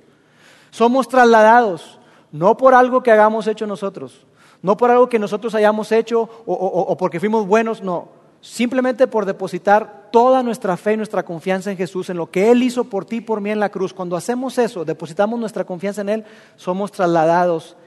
[0.71, 1.99] somos trasladados,
[2.32, 4.25] no por algo que hagamos hecho nosotros,
[4.62, 8.10] no por algo que nosotros hayamos hecho o, o porque fuimos buenos, no,
[8.41, 12.63] simplemente por depositar toda nuestra fe y nuestra confianza en Jesús, en lo que Él
[12.63, 13.93] hizo por ti y por mí en la cruz.
[13.93, 16.25] Cuando hacemos eso, depositamos nuestra confianza en Él,
[16.56, 17.77] somos trasladados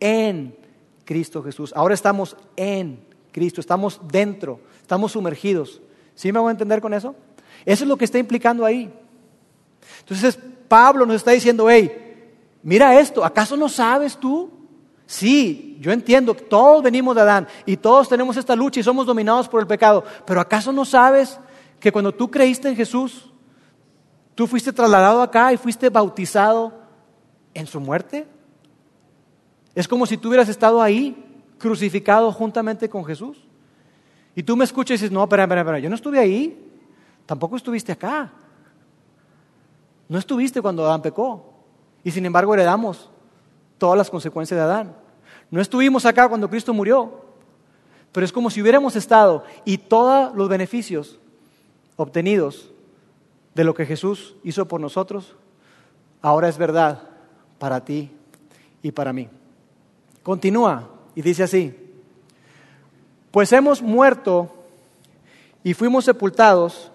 [0.00, 0.56] en
[1.04, 1.72] Cristo Jesús.
[1.76, 5.80] Ahora estamos en Cristo, estamos dentro, estamos sumergidos.
[6.14, 7.14] ¿Sí me voy a entender con eso?
[7.64, 8.92] Eso es lo que está implicando ahí.
[10.00, 10.38] Entonces
[10.68, 11.90] Pablo nos está diciendo, hey,
[12.62, 14.50] mira esto, ¿acaso no sabes tú?
[15.06, 19.06] Sí, yo entiendo que todos venimos de Adán y todos tenemos esta lucha y somos
[19.06, 21.38] dominados por el pecado, pero ¿acaso no sabes
[21.80, 23.32] que cuando tú creíste en Jesús,
[24.34, 26.74] tú fuiste trasladado acá y fuiste bautizado
[27.54, 28.26] en su muerte?
[29.74, 31.24] Es como si tú hubieras estado ahí,
[31.58, 33.38] crucificado juntamente con Jesús.
[34.34, 36.56] Y tú me escuchas y dices, no, espera, espera, espera, yo no estuve ahí.
[37.26, 38.32] Tampoco estuviste acá.
[40.08, 41.52] No estuviste cuando Adán pecó.
[42.04, 43.10] Y sin embargo heredamos
[43.76, 44.96] todas las consecuencias de Adán.
[45.50, 47.24] No estuvimos acá cuando Cristo murió.
[48.12, 51.18] Pero es como si hubiéramos estado y todos los beneficios
[51.96, 52.70] obtenidos
[53.54, 55.34] de lo que Jesús hizo por nosotros,
[56.22, 57.02] ahora es verdad
[57.58, 58.10] para ti
[58.82, 59.28] y para mí.
[60.22, 60.88] Continúa
[61.18, 61.74] y dice así,
[63.32, 64.54] pues hemos muerto
[65.64, 66.92] y fuimos sepultados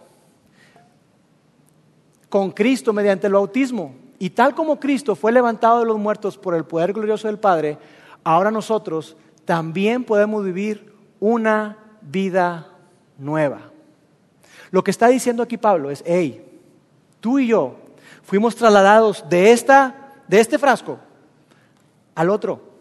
[2.29, 3.93] con Cristo mediante el bautismo.
[4.19, 7.77] Y tal como Cristo fue levantado de los muertos por el poder glorioso del Padre,
[8.23, 12.69] ahora nosotros también podemos vivir una vida
[13.17, 13.73] nueva.
[14.71, 16.61] Lo que está diciendo aquí Pablo es, hey,
[17.19, 17.75] tú y yo
[18.21, 20.97] fuimos trasladados de, esta, de este frasco
[22.15, 22.72] al otro.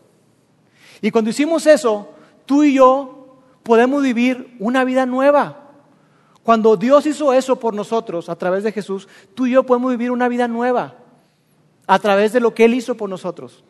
[1.03, 2.09] Y cuando hicimos eso,
[2.47, 5.59] tú y yo podemos vivir una vida nueva.
[6.43, 10.11] Cuando Dios hizo eso por nosotros a través de Jesús, tú y yo podemos vivir
[10.11, 10.95] una vida nueva
[11.87, 13.63] a través de lo que Él hizo por nosotros.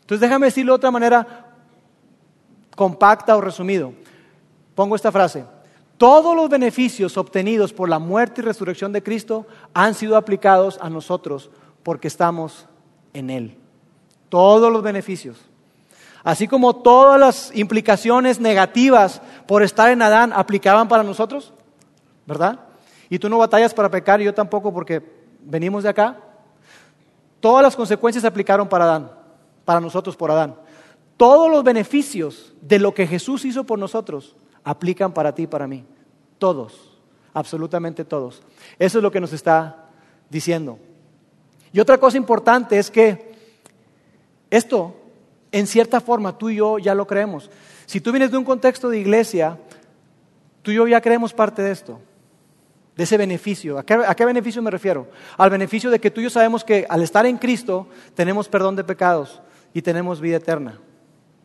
[0.00, 1.54] Entonces déjame decirlo de otra manera
[2.76, 3.92] compacta o resumido.
[4.74, 5.44] Pongo esta frase.
[5.96, 10.90] Todos los beneficios obtenidos por la muerte y resurrección de Cristo han sido aplicados a
[10.90, 11.50] nosotros
[11.82, 12.66] porque estamos
[13.12, 13.56] en Él.
[14.28, 15.38] Todos los beneficios.
[16.24, 21.52] Así como todas las implicaciones negativas por estar en Adán aplicaban para nosotros,
[22.26, 22.60] ¿verdad?
[23.10, 25.02] Y tú no batallas para pecar y yo tampoco porque
[25.40, 26.18] venimos de acá.
[27.40, 29.10] Todas las consecuencias se aplicaron para Adán,
[29.66, 30.56] para nosotros por Adán.
[31.18, 34.34] Todos los beneficios de lo que Jesús hizo por nosotros
[34.64, 35.84] aplican para ti y para mí.
[36.38, 36.98] Todos,
[37.34, 38.42] absolutamente todos.
[38.78, 39.90] Eso es lo que nos está
[40.30, 40.78] diciendo.
[41.70, 43.34] Y otra cosa importante es que
[44.50, 44.94] esto,
[45.58, 47.50] en cierta forma, tú y yo ya lo creemos.
[47.86, 49.56] Si tú vienes de un contexto de iglesia,
[50.62, 52.00] tú y yo ya creemos parte de esto
[52.96, 53.78] de ese beneficio.
[53.78, 55.08] ¿A qué, beneficio me refiero?
[55.36, 58.76] Al beneficio de que tú y yo sabemos que al estar en Cristo tenemos perdón
[58.76, 60.78] de pecados y tenemos vida eterna.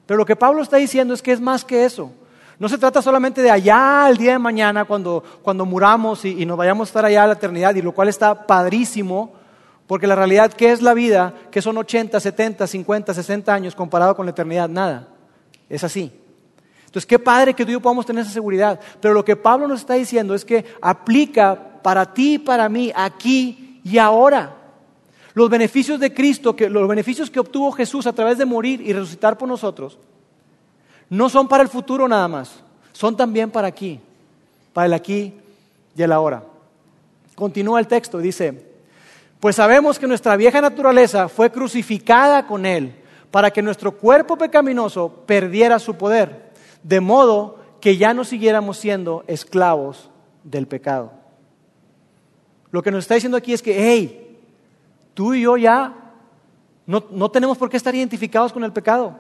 [0.05, 2.11] Pero lo que Pablo está diciendo es que es más que eso.
[2.59, 6.45] No se trata solamente de allá el día de mañana cuando, cuando muramos y, y,
[6.45, 9.33] nos vayamos a estar allá a la eternidad, y lo cual está padrísimo,
[9.89, 11.33] porque la realidad, ¿qué es la vida?
[11.49, 14.69] Que son 80, 70, 50, 60 años comparado con la eternidad?
[14.69, 15.07] Nada.
[15.67, 16.11] Es así.
[16.85, 18.79] Entonces, qué padre que tú y yo podamos tener esa seguridad.
[19.01, 22.91] Pero lo que Pablo nos está diciendo es que aplica para ti y para mí,
[22.95, 24.57] aquí y ahora.
[25.33, 29.39] Los beneficios de Cristo, los beneficios que obtuvo Jesús a través de morir y resucitar
[29.39, 29.97] por nosotros,
[31.09, 32.59] no son para el futuro nada más,
[32.91, 33.99] son también para aquí,
[34.71, 35.33] para el aquí
[35.97, 36.43] y el ahora.
[37.33, 38.68] Continúa el texto, dice,
[39.39, 42.95] pues sabemos que nuestra vieja naturaleza fue crucificada con Él
[43.31, 46.49] para que nuestro cuerpo pecaminoso perdiera su poder
[46.83, 50.09] de modo que ya no siguiéramos siendo esclavos
[50.43, 51.11] del pecado.
[52.71, 54.37] Lo que nos está diciendo aquí es que, hey,
[55.13, 55.93] tú y yo ya
[56.85, 59.15] no, no tenemos por qué estar identificados con el pecado,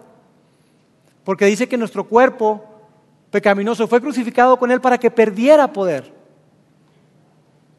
[1.23, 2.63] porque dice que nuestro cuerpo
[3.31, 6.18] pecaminoso fue crucificado con él para que perdiera poder.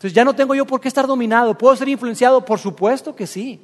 [0.00, 1.58] Entonces ya no tengo yo por qué estar dominado.
[1.58, 2.42] ¿Puedo ser influenciado?
[2.42, 3.60] Por supuesto que sí.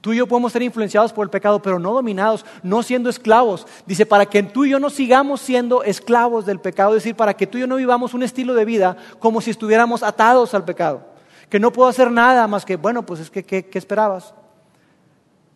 [0.00, 3.68] Tú y yo podemos ser influenciados por el pecado, pero no dominados, no siendo esclavos.
[3.86, 7.34] Dice, para que tú y yo no sigamos siendo esclavos del pecado, es decir, para
[7.34, 10.64] que tú y yo no vivamos un estilo de vida como si estuviéramos atados al
[10.64, 11.06] pecado.
[11.48, 14.34] Que no puedo hacer nada más que, bueno, pues es que, ¿qué, esperabas?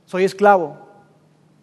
[0.06, 0.78] Soy esclavo.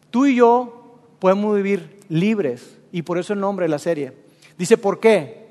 [0.10, 4.12] tú y yo podemos vivir libres y por eso el nombre de la serie.
[4.58, 5.47] Dice, ¿por qué?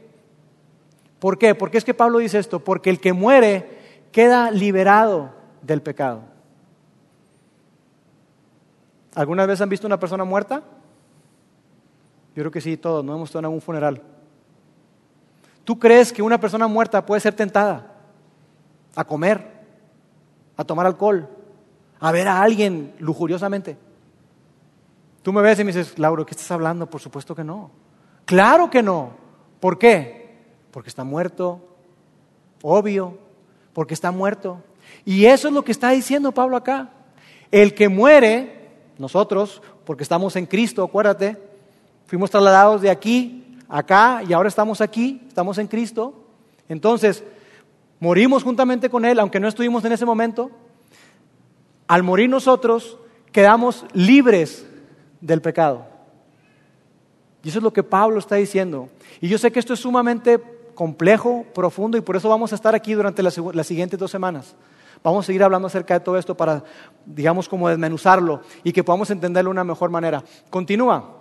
[1.18, 1.54] ¿Por qué?
[1.54, 2.60] ¿Por qué es que Pablo dice esto?
[2.60, 3.78] Porque el que muere
[4.12, 5.30] queda liberado
[5.62, 6.22] del pecado.
[9.14, 10.62] ¿Alguna vez han visto una persona muerta?
[12.34, 14.02] Yo creo que sí, todos, no hemos estado en algún funeral.
[15.64, 17.94] ¿Tú crees que una persona muerta puede ser tentada
[18.94, 19.64] a comer,
[20.56, 21.28] a tomar alcohol,
[21.98, 23.78] a ver a alguien lujuriosamente?
[25.22, 26.88] Tú me ves y me dices, Lauro, ¿qué estás hablando?
[26.88, 27.70] Por supuesto que no.
[28.26, 29.10] Claro que no.
[29.58, 30.25] ¿Por qué?
[30.70, 31.60] Porque está muerto,
[32.62, 33.18] obvio,
[33.72, 34.62] porque está muerto.
[35.04, 36.90] Y eso es lo que está diciendo Pablo acá.
[37.50, 41.36] El que muere, nosotros, porque estamos en Cristo, acuérdate,
[42.06, 46.14] fuimos trasladados de aquí acá y ahora estamos aquí, estamos en Cristo.
[46.68, 47.22] Entonces,
[48.00, 50.50] morimos juntamente con Él, aunque no estuvimos en ese momento.
[51.86, 52.98] Al morir nosotros,
[53.30, 54.66] quedamos libres
[55.20, 55.86] del pecado.
[57.44, 58.88] Y eso es lo que Pablo está diciendo.
[59.20, 60.40] Y yo sé que esto es sumamente
[60.76, 63.34] complejo, profundo, y por eso vamos a estar aquí durante las,
[63.66, 64.54] siguientes dos semanas.
[65.02, 66.62] Vamos a seguir hablando acerca de todo esto para,
[67.04, 70.22] digamos, como desmenuzarlo y que podamos entenderlo de una mejor manera.
[70.50, 71.16] Continúa.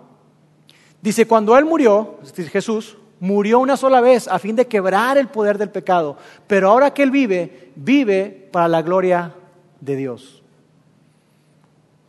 [1.02, 2.18] Dice, cuando Él murió,
[2.52, 6.16] Jesús, murió una sola vez a fin de quebrar el poder del pecado,
[6.46, 9.34] pero ahora que Él vive, vive para la gloria
[9.80, 10.42] de Dios.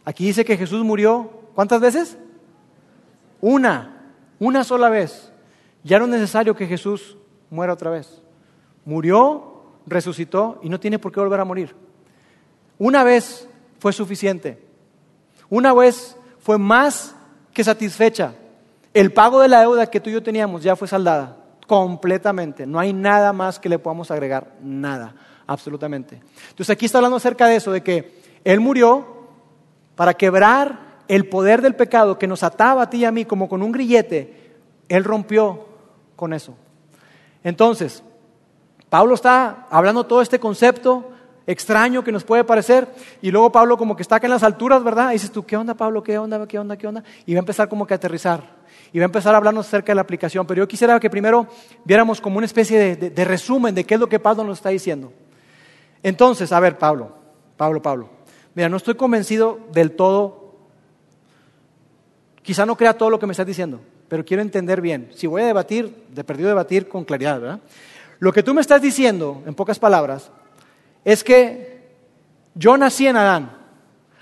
[0.06, 2.18] Aquí dice que Jesús murió, ¿cuántas veces?
[3.42, 5.32] Una, una sola vez.
[5.84, 7.18] Ya no es necesario que Jesús
[7.50, 8.22] muera otra vez.
[8.86, 11.76] Murió, resucitó y no tiene por qué volver a morir.
[12.78, 13.48] Una vez
[13.80, 14.64] fue suficiente.
[15.50, 17.16] Una vez fue más
[17.54, 18.34] que satisfecha.
[18.94, 22.66] El pago de la deuda que tú y yo teníamos ya fue saldada completamente.
[22.66, 25.14] No hay nada más que le podamos agregar, nada,
[25.46, 26.22] absolutamente.
[26.50, 29.06] Entonces aquí está hablando acerca de eso, de que Él murió
[29.96, 33.50] para quebrar el poder del pecado que nos ataba a ti y a mí como
[33.50, 34.54] con un grillete.
[34.90, 35.68] Él rompió
[36.16, 36.56] con eso.
[37.48, 38.04] Entonces,
[38.90, 41.12] Pablo está hablando todo este concepto
[41.46, 42.90] extraño que nos puede parecer,
[43.22, 45.12] y luego Pablo como que está acá en las alturas, ¿verdad?
[45.12, 46.04] Y dices tú, ¿qué onda Pablo?
[46.04, 46.46] ¿Qué onda?
[46.46, 46.76] ¿Qué onda?
[46.76, 47.06] ¿Qué onda?
[47.26, 48.44] Y va a empezar como que a aterrizar
[48.92, 50.46] y va a empezar a hablarnos acerca de la aplicación.
[50.46, 51.48] Pero yo quisiera que primero
[51.86, 55.14] viéramos como una especie de, resumen de qué es lo que Pablo nos está diciendo.
[56.04, 57.14] Entonces, a ver, Pablo,
[57.56, 58.10] Pablo, Pablo,
[58.56, 60.54] mira, no estoy convencido del todo,
[62.42, 65.10] quizá no crea todo lo que me estás diciendo, pero quiero entender bien.
[65.13, 67.60] Si voy a debatir, de perdido debatir con claridad, ¿verdad?
[68.20, 70.32] Lo que tú me estás diciendo, en pocas palabras,
[71.06, 71.88] es que
[72.56, 73.52] yo nací en Adán.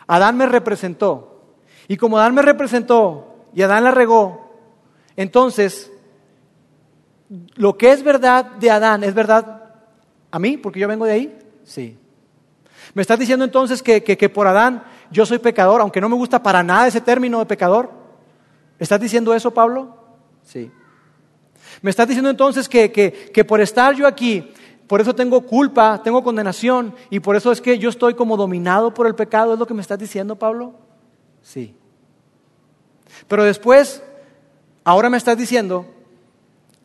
[0.07, 1.55] Adán me representó.
[1.87, 4.45] Y como Adán me representó y Adán la regó,
[5.15, 5.91] entonces,
[7.55, 9.63] lo que es verdad de Adán, ¿es verdad
[10.31, 10.57] a mí?
[10.57, 11.39] Porque yo vengo de ahí.
[11.63, 11.97] Sí.
[12.93, 16.63] ¿Me estás diciendo entonces que, por Adán yo soy pecador, aunque no me gusta para
[16.63, 18.04] nada ese término de pecador?
[18.79, 19.95] ¿Estás diciendo eso, Pablo?
[20.43, 20.71] Sí.
[21.81, 24.51] ¿Me estás diciendo entonces que, que por estar yo aquí,
[24.87, 28.93] por eso tengo culpa, tengo condenación y por eso es que yo estoy como dominado
[28.93, 29.53] por el pecado?
[29.53, 30.73] ¿Es lo que me estás diciendo, Pablo?
[31.41, 31.75] Sí.
[33.27, 34.03] Pero después
[34.87, 35.87] Ahora me estás diciendo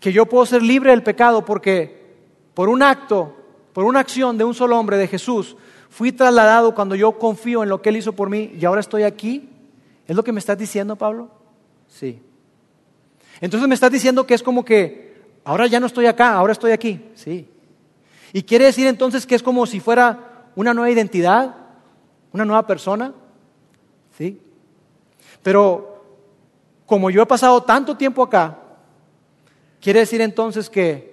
[0.00, 2.16] que yo puedo ser libre del pecado porque
[2.54, 3.36] por un acto,
[3.74, 5.54] por una acción de un solo hombre, de Jesús,
[5.90, 9.02] fui trasladado cuando yo confío en lo que Él hizo por mí y ahora estoy
[9.02, 9.50] aquí.
[10.06, 11.30] ¿Es lo que me estás diciendo, Pablo?
[11.90, 12.22] Sí.
[13.42, 16.72] Entonces me estás diciendo que es como que ahora ya no estoy acá, ahora estoy
[16.72, 17.04] aquí.
[17.14, 17.46] Sí.
[18.32, 21.54] ¿Y quiere decir entonces que es como si fuera una nueva identidad,
[22.32, 23.12] una nueva persona?
[24.16, 24.40] Sí.
[25.42, 26.04] Pero
[26.86, 28.58] como yo he pasado tanto tiempo acá,
[29.80, 31.10] quiere decir entonces que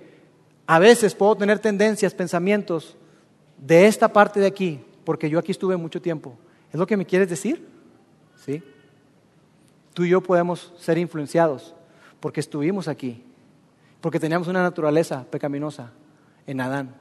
[0.66, 2.98] a veces puedo tener tendencias, pensamientos
[3.58, 6.38] de esta parte de aquí, porque yo aquí estuve mucho tiempo.
[6.72, 7.66] ¿Es lo que me quieres decir?
[8.46, 8.62] ¿Sí?
[9.98, 11.74] Tú y yo podemos ser influenciados
[12.20, 13.24] porque estuvimos aquí,
[14.00, 15.90] porque teníamos una naturaleza pecaminosa
[16.46, 16.94] en Adán.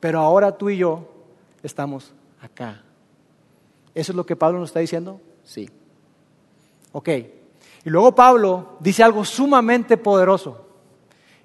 [0.00, 1.08] Pero ahora tú y yo
[1.62, 2.82] estamos acá.
[3.94, 5.20] ¿Eso es lo que Pablo nos está diciendo?
[5.44, 5.70] Sí.
[6.90, 7.08] Ok.
[7.84, 10.66] Y luego Pablo dice algo sumamente poderoso.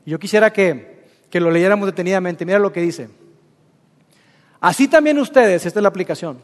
[0.04, 2.44] Y yo quisiera que, que lo leyéramos detenidamente.
[2.44, 3.08] Mira lo que dice.
[4.60, 6.40] Así también ustedes, esta es la aplicación,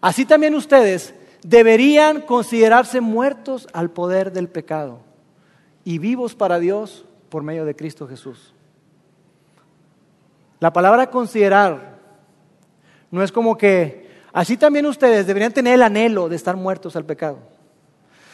[0.00, 1.12] así también ustedes
[1.42, 5.00] deberían considerarse muertos al poder del pecado
[5.84, 8.54] y vivos para Dios por medio de Cristo Jesús.
[10.58, 11.98] La palabra considerar
[13.10, 17.04] no es como que así también ustedes deberían tener el anhelo de estar muertos al
[17.04, 17.38] pecado.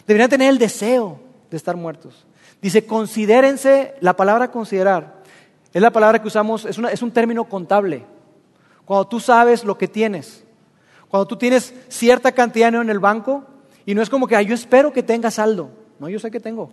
[0.06, 2.26] Deberían tener el deseo de estar muertos.
[2.60, 5.22] Dice, considérense, la palabra considerar,
[5.72, 8.04] es la palabra que usamos, es, es un término contable.
[8.84, 10.44] Cuando tú sabes lo que tienes,
[11.12, 13.44] cuando tú tienes cierta cantidad de en el banco
[13.84, 15.68] Y no es como que, yo espero que tenga saldo.
[15.98, 16.70] No, yo sé que tengo.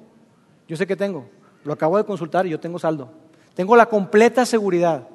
[0.65, 1.25] Yo sé que tengo.
[1.65, 3.11] Lo acabo de consultar y yo tengo saldo.
[3.53, 5.09] Tengo la completa seguridad.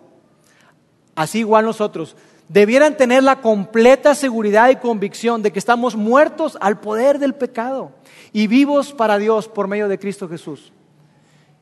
[1.14, 2.16] Así igual nosotros.
[2.50, 7.92] Debieran tener la completa seguridad y convicción de que estamos muertos al poder del pecado
[8.30, 10.70] y vivos para Dios por medio de Cristo Jesús.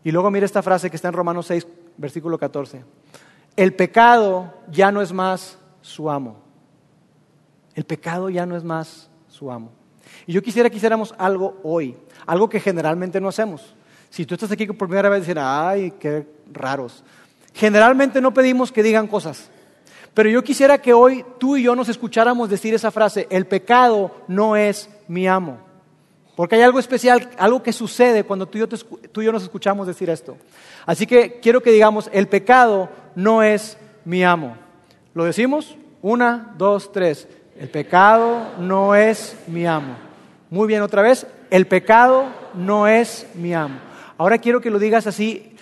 [0.02, 1.64] Y luego mire esta frase que está en Romanos 6,
[1.96, 2.84] versículo 14.
[3.54, 6.41] El pecado ya no es más su amo.
[7.74, 9.72] El pecado ya no es más su amo.
[10.26, 11.96] Y yo quisiera que hiciéramos algo hoy,
[12.26, 13.74] algo que generalmente no hacemos.
[14.10, 17.02] Si tú estás aquí por primera vez, decir, ay, qué raros.
[17.54, 19.50] Generalmente no pedimos que digan cosas.
[20.14, 24.14] Pero yo quisiera que hoy tú y yo nos escucháramos decir esa frase, el pecado
[24.28, 25.58] no es mi amo.
[26.36, 29.42] Porque hay algo especial, algo que sucede cuando tú y, yo tú y yo nos
[29.42, 30.36] escuchamos decir esto.
[30.86, 34.56] Así que quiero que digamos, el pecado no es mi amo.
[35.14, 35.76] ¿Lo decimos?
[36.00, 37.28] Una, dos, tres.
[37.59, 39.96] El pecado no es mi amo.
[40.50, 41.26] Muy bien, otra vez.
[41.50, 43.78] El pecado no es mi amo.
[44.16, 45.57] Ahora quiero que lo digas así,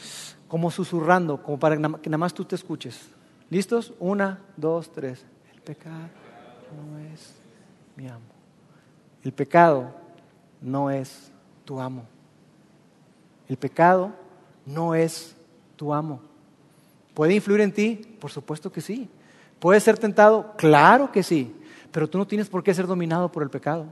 [0.49, 3.09] como susurrando, como para que nada más tú te escuches.
[3.49, 3.93] ¿Listos?
[3.99, 5.24] Una, dos, tres.
[5.53, 6.09] El pecado
[6.76, 7.34] no es
[7.97, 8.20] mi amo.
[9.24, 9.93] El pecado
[10.61, 11.30] no es
[11.64, 12.05] tu amo.
[13.49, 14.12] El pecado
[14.64, 15.34] no es
[15.76, 16.20] tu amo.
[17.14, 18.16] ¿Puede influir en ti?
[18.20, 19.09] Por supuesto que sí.
[19.59, 20.55] ¿Puede ser tentado?
[20.57, 21.55] Claro que sí.
[21.93, 23.86] Pero tú no tienes por qué ser dominado por el pecado.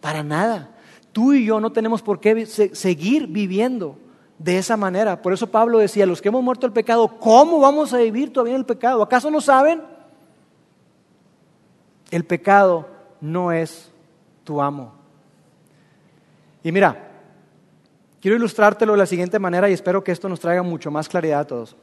[0.00, 0.70] Para nada.
[1.12, 3.98] Tú y yo no tenemos por qué seguir viviendo
[4.38, 5.22] de esa manera.
[5.22, 8.56] Por eso Pablo decía, los que hemos muerto al pecado, ¿cómo vamos a vivir todavía
[8.56, 9.02] el pecado?
[9.02, 9.82] ¿Acaso no saben?
[12.10, 12.88] El pecado
[13.20, 13.90] no es
[14.44, 14.92] tu amo.
[16.62, 17.10] Y mira,
[18.20, 21.40] quiero ilustrártelo de la siguiente manera y espero que esto nos traiga mucho más claridad
[21.40, 21.76] a todos.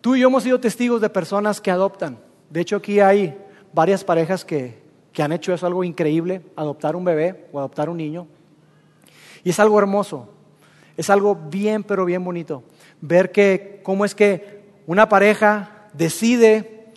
[0.00, 2.18] Tú y yo hemos sido testigos de personas que adoptan.
[2.52, 3.34] De hecho, aquí hay
[3.72, 4.78] varias parejas que,
[5.10, 8.26] que han hecho eso, algo increíble, adoptar un bebé o adoptar un niño.
[9.42, 10.28] Y es algo hermoso,
[10.94, 12.62] es algo bien, pero bien bonito.
[13.00, 16.92] Ver que cómo es que una pareja decide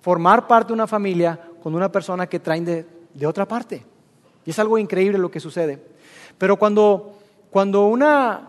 [0.00, 2.84] formar parte de una familia con una persona que traen de,
[3.14, 3.86] de otra parte.
[4.44, 5.80] Y es algo increíble lo que sucede.
[6.38, 7.20] Pero cuando,
[7.50, 8.48] cuando una,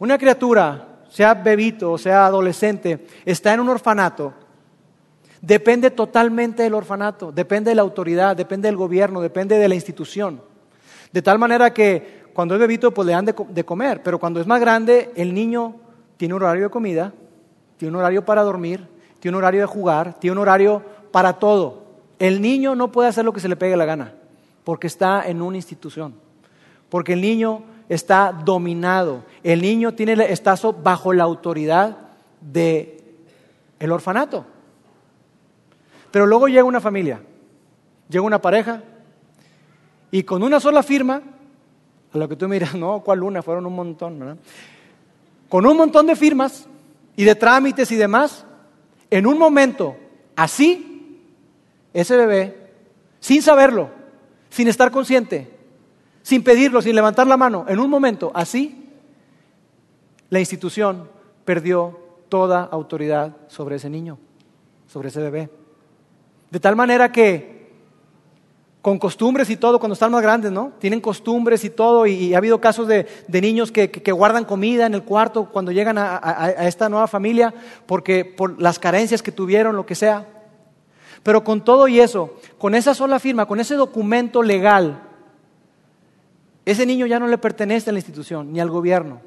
[0.00, 4.34] una criatura, sea bebito o sea adolescente, está en un orfanato,
[5.40, 10.40] depende totalmente del orfanato, depende de la autoridad, depende del gobierno, depende de la institución.
[11.12, 14.46] De tal manera que cuando es bebito, pues le dan de, comer, pero cuando es
[14.46, 15.74] más grande, el niño
[16.16, 17.12] tiene un horario de comida,
[17.76, 18.86] tiene un horario para dormir,
[19.20, 21.84] tiene un horario de jugar, tiene un horario para todo.
[22.18, 24.14] El niño no puede hacer lo que se le pegue la gana
[24.68, 26.12] porque está en una institución,
[26.90, 31.96] porque el niño está dominado, el niño tiene, está bajo la autoridad
[32.42, 33.02] del
[33.78, 34.44] el orfanato.
[36.10, 37.20] Pero luego llega una familia,
[38.08, 38.82] llega una pareja
[40.10, 41.22] y con una sola firma,
[42.12, 43.42] a lo que tú miras, no, ¿cuál una?
[43.42, 44.36] Fueron un montón, ¿verdad?
[45.48, 46.66] Con un montón de firmas
[47.16, 48.44] y de trámites y demás,
[49.10, 49.96] en un momento
[50.36, 51.18] así,
[51.92, 52.70] ese bebé,
[53.20, 53.90] sin saberlo,
[54.50, 55.50] sin estar consciente,
[56.22, 58.88] sin pedirlo, sin levantar la mano, en un momento así,
[60.30, 61.08] la institución
[61.44, 61.98] perdió
[62.28, 64.18] toda autoridad sobre ese niño,
[64.86, 65.50] sobre ese bebé.
[66.50, 67.58] De tal manera que
[68.80, 70.72] con costumbres y todo, cuando están más grandes, ¿no?
[70.78, 75.02] Tienen costumbres y todo, y, ha habido casos de, niños que, guardan comida en el
[75.02, 77.52] cuarto cuando llegan a, a, esta nueva familia,
[77.86, 80.26] porque por las carencias que tuvieron, lo que sea.
[81.22, 85.02] Pero con todo y eso, con esa sola firma, con ese documento legal,
[86.64, 89.20] ese niño ya no le pertenece a la institución ni al gobierno.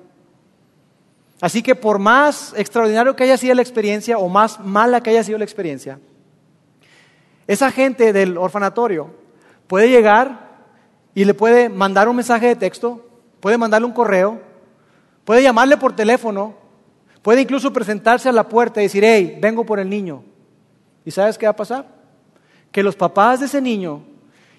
[1.42, 5.24] Así que por más extraordinario que haya sido la experiencia o más mala que haya
[5.24, 6.00] sido la experiencia,
[7.48, 9.10] esa gente del orfanatorio
[9.68, 10.52] puede llegar
[11.14, 13.06] y le puede mandar un mensaje de texto,
[13.40, 14.42] puede mandarle un correo,
[15.26, 16.56] puede llamarle por teléfono,
[17.22, 20.24] puede incluso presentarse a la puerta y decir, hey, vengo por el niño.
[21.06, 21.88] ¿Y sabes qué va a pasar?
[22.72, 24.04] Que los papás de ese niño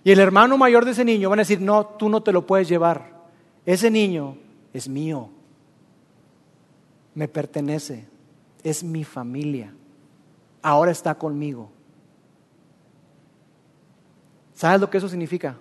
[0.05, 2.47] y el hermano mayor de ese niño van a decir, no, tú no te lo
[2.47, 3.13] puedes llevar.
[3.65, 4.37] Ese niño
[4.73, 5.29] es mío,
[7.15, 8.07] me pertenece,
[8.65, 9.73] es mi familia,
[10.63, 11.71] ahora está conmigo.
[14.63, 15.57] ¿Sabes lo que eso significa?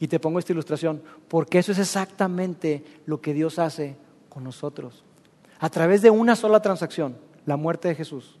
[0.00, 3.94] Y te pongo esta ilustración, porque eso es exactamente lo que Dios hace
[4.28, 5.04] con nosotros.
[5.60, 8.36] A través de una sola transacción, la muerte de Jesús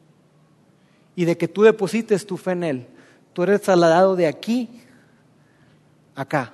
[1.14, 2.86] y de que tú deposites tu fe en Él,
[3.32, 4.68] tú eres trasladado de aquí
[6.16, 6.50] acá.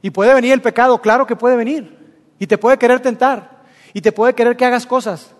[0.00, 1.98] Y puede venir el pecado, claro que puede venir.
[2.38, 3.62] Y te puede querer tentar.
[3.92, 5.32] Y te puede querer que hagas cosas.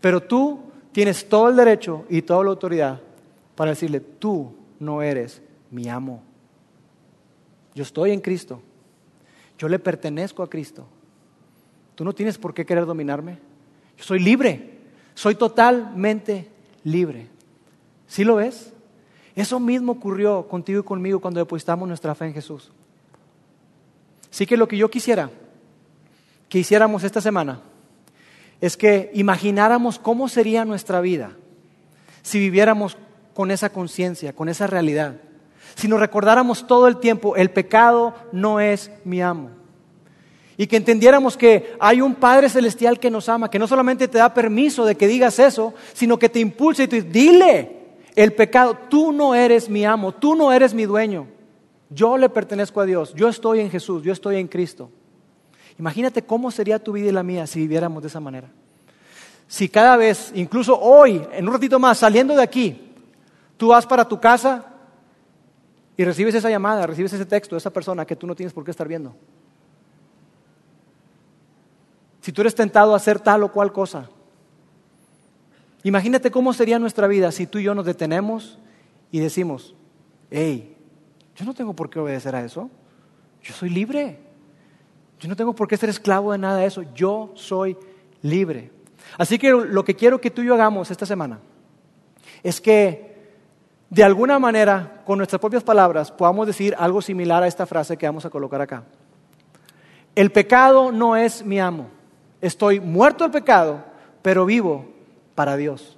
[0.00, 3.00] Pero tú tienes todo el derecho y toda la autoridad
[3.56, 6.22] para decirle, tú no eres mi amo.
[7.74, 8.60] Yo estoy en Cristo.
[9.58, 10.86] Yo le pertenezco a Cristo.
[11.94, 13.38] Tú no tienes por qué querer dominarme.
[13.96, 14.78] Yo soy libre.
[15.14, 16.48] Soy totalmente
[16.84, 17.28] libre.
[18.06, 18.72] ¿Sí lo ves?
[19.34, 22.72] Eso mismo ocurrió contigo y conmigo cuando depositamos nuestra fe en Jesús.
[24.30, 25.30] Así que lo que yo quisiera
[26.48, 27.60] que hiciéramos esta semana
[28.60, 31.32] es que imagináramos cómo sería nuestra vida
[32.22, 32.96] si viviéramos
[33.38, 35.14] con esa conciencia, con esa realidad.
[35.76, 39.50] Si nos recordáramos todo el tiempo, el pecado no es mi amo.
[40.56, 44.18] Y que entendiéramos que hay un Padre Celestial que nos ama, que no solamente te
[44.18, 47.76] da permiso de que digas eso, sino que te impulsa y te dice, dile,
[48.16, 51.28] el pecado, tú no eres mi amo, tú no eres mi dueño.
[51.90, 54.90] Yo le pertenezco a Dios, yo estoy en Jesús, yo estoy en Cristo.
[55.78, 58.50] Imagínate cómo sería tu vida y la mía si viviéramos de esa manera.
[59.46, 62.87] Si cada vez, incluso hoy, en un ratito más, saliendo de aquí,
[63.58, 64.64] tú vas para tu casa
[65.96, 68.64] y recibes esa llamada, recibes ese texto de esa persona que tú no tienes por
[68.64, 69.14] qué estar viendo.
[72.22, 74.08] Si tú eres tentado a hacer tal o cual cosa,
[75.82, 78.58] imagínate cómo sería nuestra vida si tú y yo nos detenemos
[79.10, 79.74] y decimos,
[80.30, 80.76] hey,
[81.34, 82.70] yo no tengo por qué obedecer a eso,
[83.42, 84.20] yo soy libre.
[85.18, 86.82] Yo no tengo por qué ser esclavo de nada de eso.
[86.94, 87.76] Yo soy
[88.22, 88.70] libre.
[89.16, 91.40] Así que lo que quiero que tú y yo hagamos esta semana
[92.42, 93.17] es que
[93.90, 98.06] de alguna manera, con nuestras propias palabras, podamos decir algo similar a esta frase que
[98.06, 98.84] vamos a colocar acá.
[100.14, 101.88] El pecado no es mi amo.
[102.40, 103.84] Estoy muerto al pecado,
[104.22, 104.86] pero vivo
[105.34, 105.96] para Dios.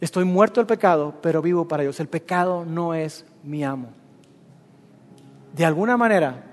[0.00, 2.00] Estoy muerto al pecado, pero vivo para Dios.
[2.00, 3.88] El pecado no es mi amo
[5.56, 6.44] de alguna manera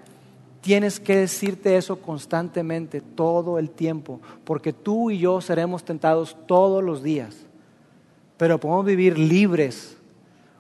[0.61, 6.81] tienes que decirte eso constantemente, todo el tiempo, porque tú y yo seremos tentados todos
[6.81, 7.42] los días,
[8.38, 9.97] pero podemos vivir libres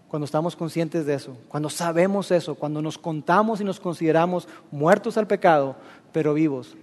[0.07, 5.17] cuando estamos conscientes de eso, cuando sabemos eso, cuando nos contamos y nos consideramos muertos
[5.17, 5.75] al pecado,
[6.11, 6.77] pero vivos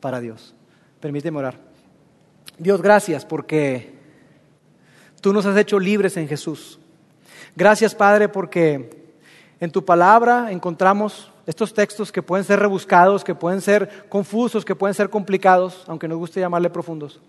[0.00, 0.54] para Dios.
[0.98, 1.56] Permíteme orar.
[2.58, 3.94] Dios, gracias porque
[5.20, 6.78] tú nos has hecho libres en Jesús.
[7.56, 9.04] Gracias, Padre, porque
[9.60, 14.74] en tu palabra encontramos estos textos que pueden ser rebuscados, que pueden ser confusos, que
[14.74, 17.20] pueden ser complicados, aunque nos guste llamarle profundos.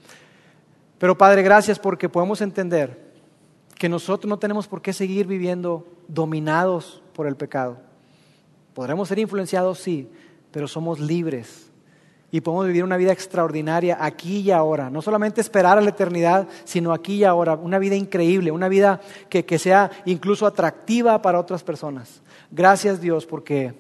[0.98, 3.14] Pero Padre, gracias porque podemos entender
[3.78, 7.78] que nosotros no tenemos por qué seguir viviendo dominados por el pecado.
[8.74, 10.10] Podremos ser influenciados, sí,
[10.52, 11.72] pero somos libres
[12.32, 14.90] y podemos vivir una vida extraordinaria aquí y ahora.
[14.90, 17.54] No solamente esperar a la eternidad, sino aquí y ahora.
[17.54, 22.22] Una vida increíble, una vida que, que sea incluso atractiva para otras personas.
[22.52, 23.74] Gracias Dios porque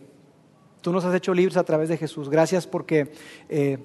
[0.81, 2.29] tú nos has hecho libres a través de Jesús.
[2.29, 3.11] Gracias porque
[3.49, 3.79] eh,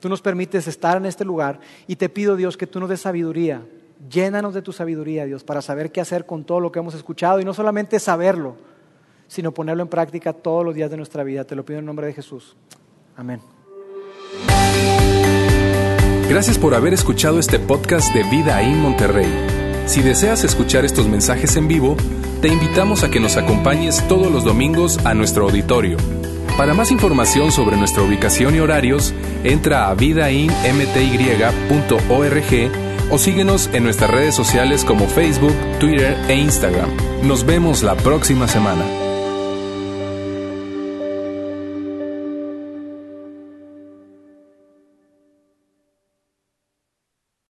[0.00, 3.00] tú nos permites estar en este lugar y te pido Dios que tú nos des
[3.00, 3.62] sabiduría.
[4.08, 7.38] Llénanos de tu sabiduría, Dios, para saber qué hacer con todo lo que hemos escuchado
[7.40, 8.56] y no solamente saberlo,
[9.28, 11.44] sino ponerlo en práctica todos los días de nuestra vida.
[11.44, 12.56] Te lo pido en nombre de Jesús.
[13.16, 13.40] Amén.
[16.28, 19.28] Gracias por haber escuchado este podcast de Vida en Monterrey.
[19.86, 21.96] Si deseas escuchar estos mensajes en vivo,
[22.40, 25.96] te invitamos a que nos acompañes todos los domingos a nuestro auditorio.
[26.56, 30.50] Para más información sobre nuestra ubicación y horarios, entra a vidainmty.org
[33.10, 36.90] o síguenos en nuestras redes sociales como Facebook, Twitter e Instagram.
[37.22, 39.09] Nos vemos la próxima semana.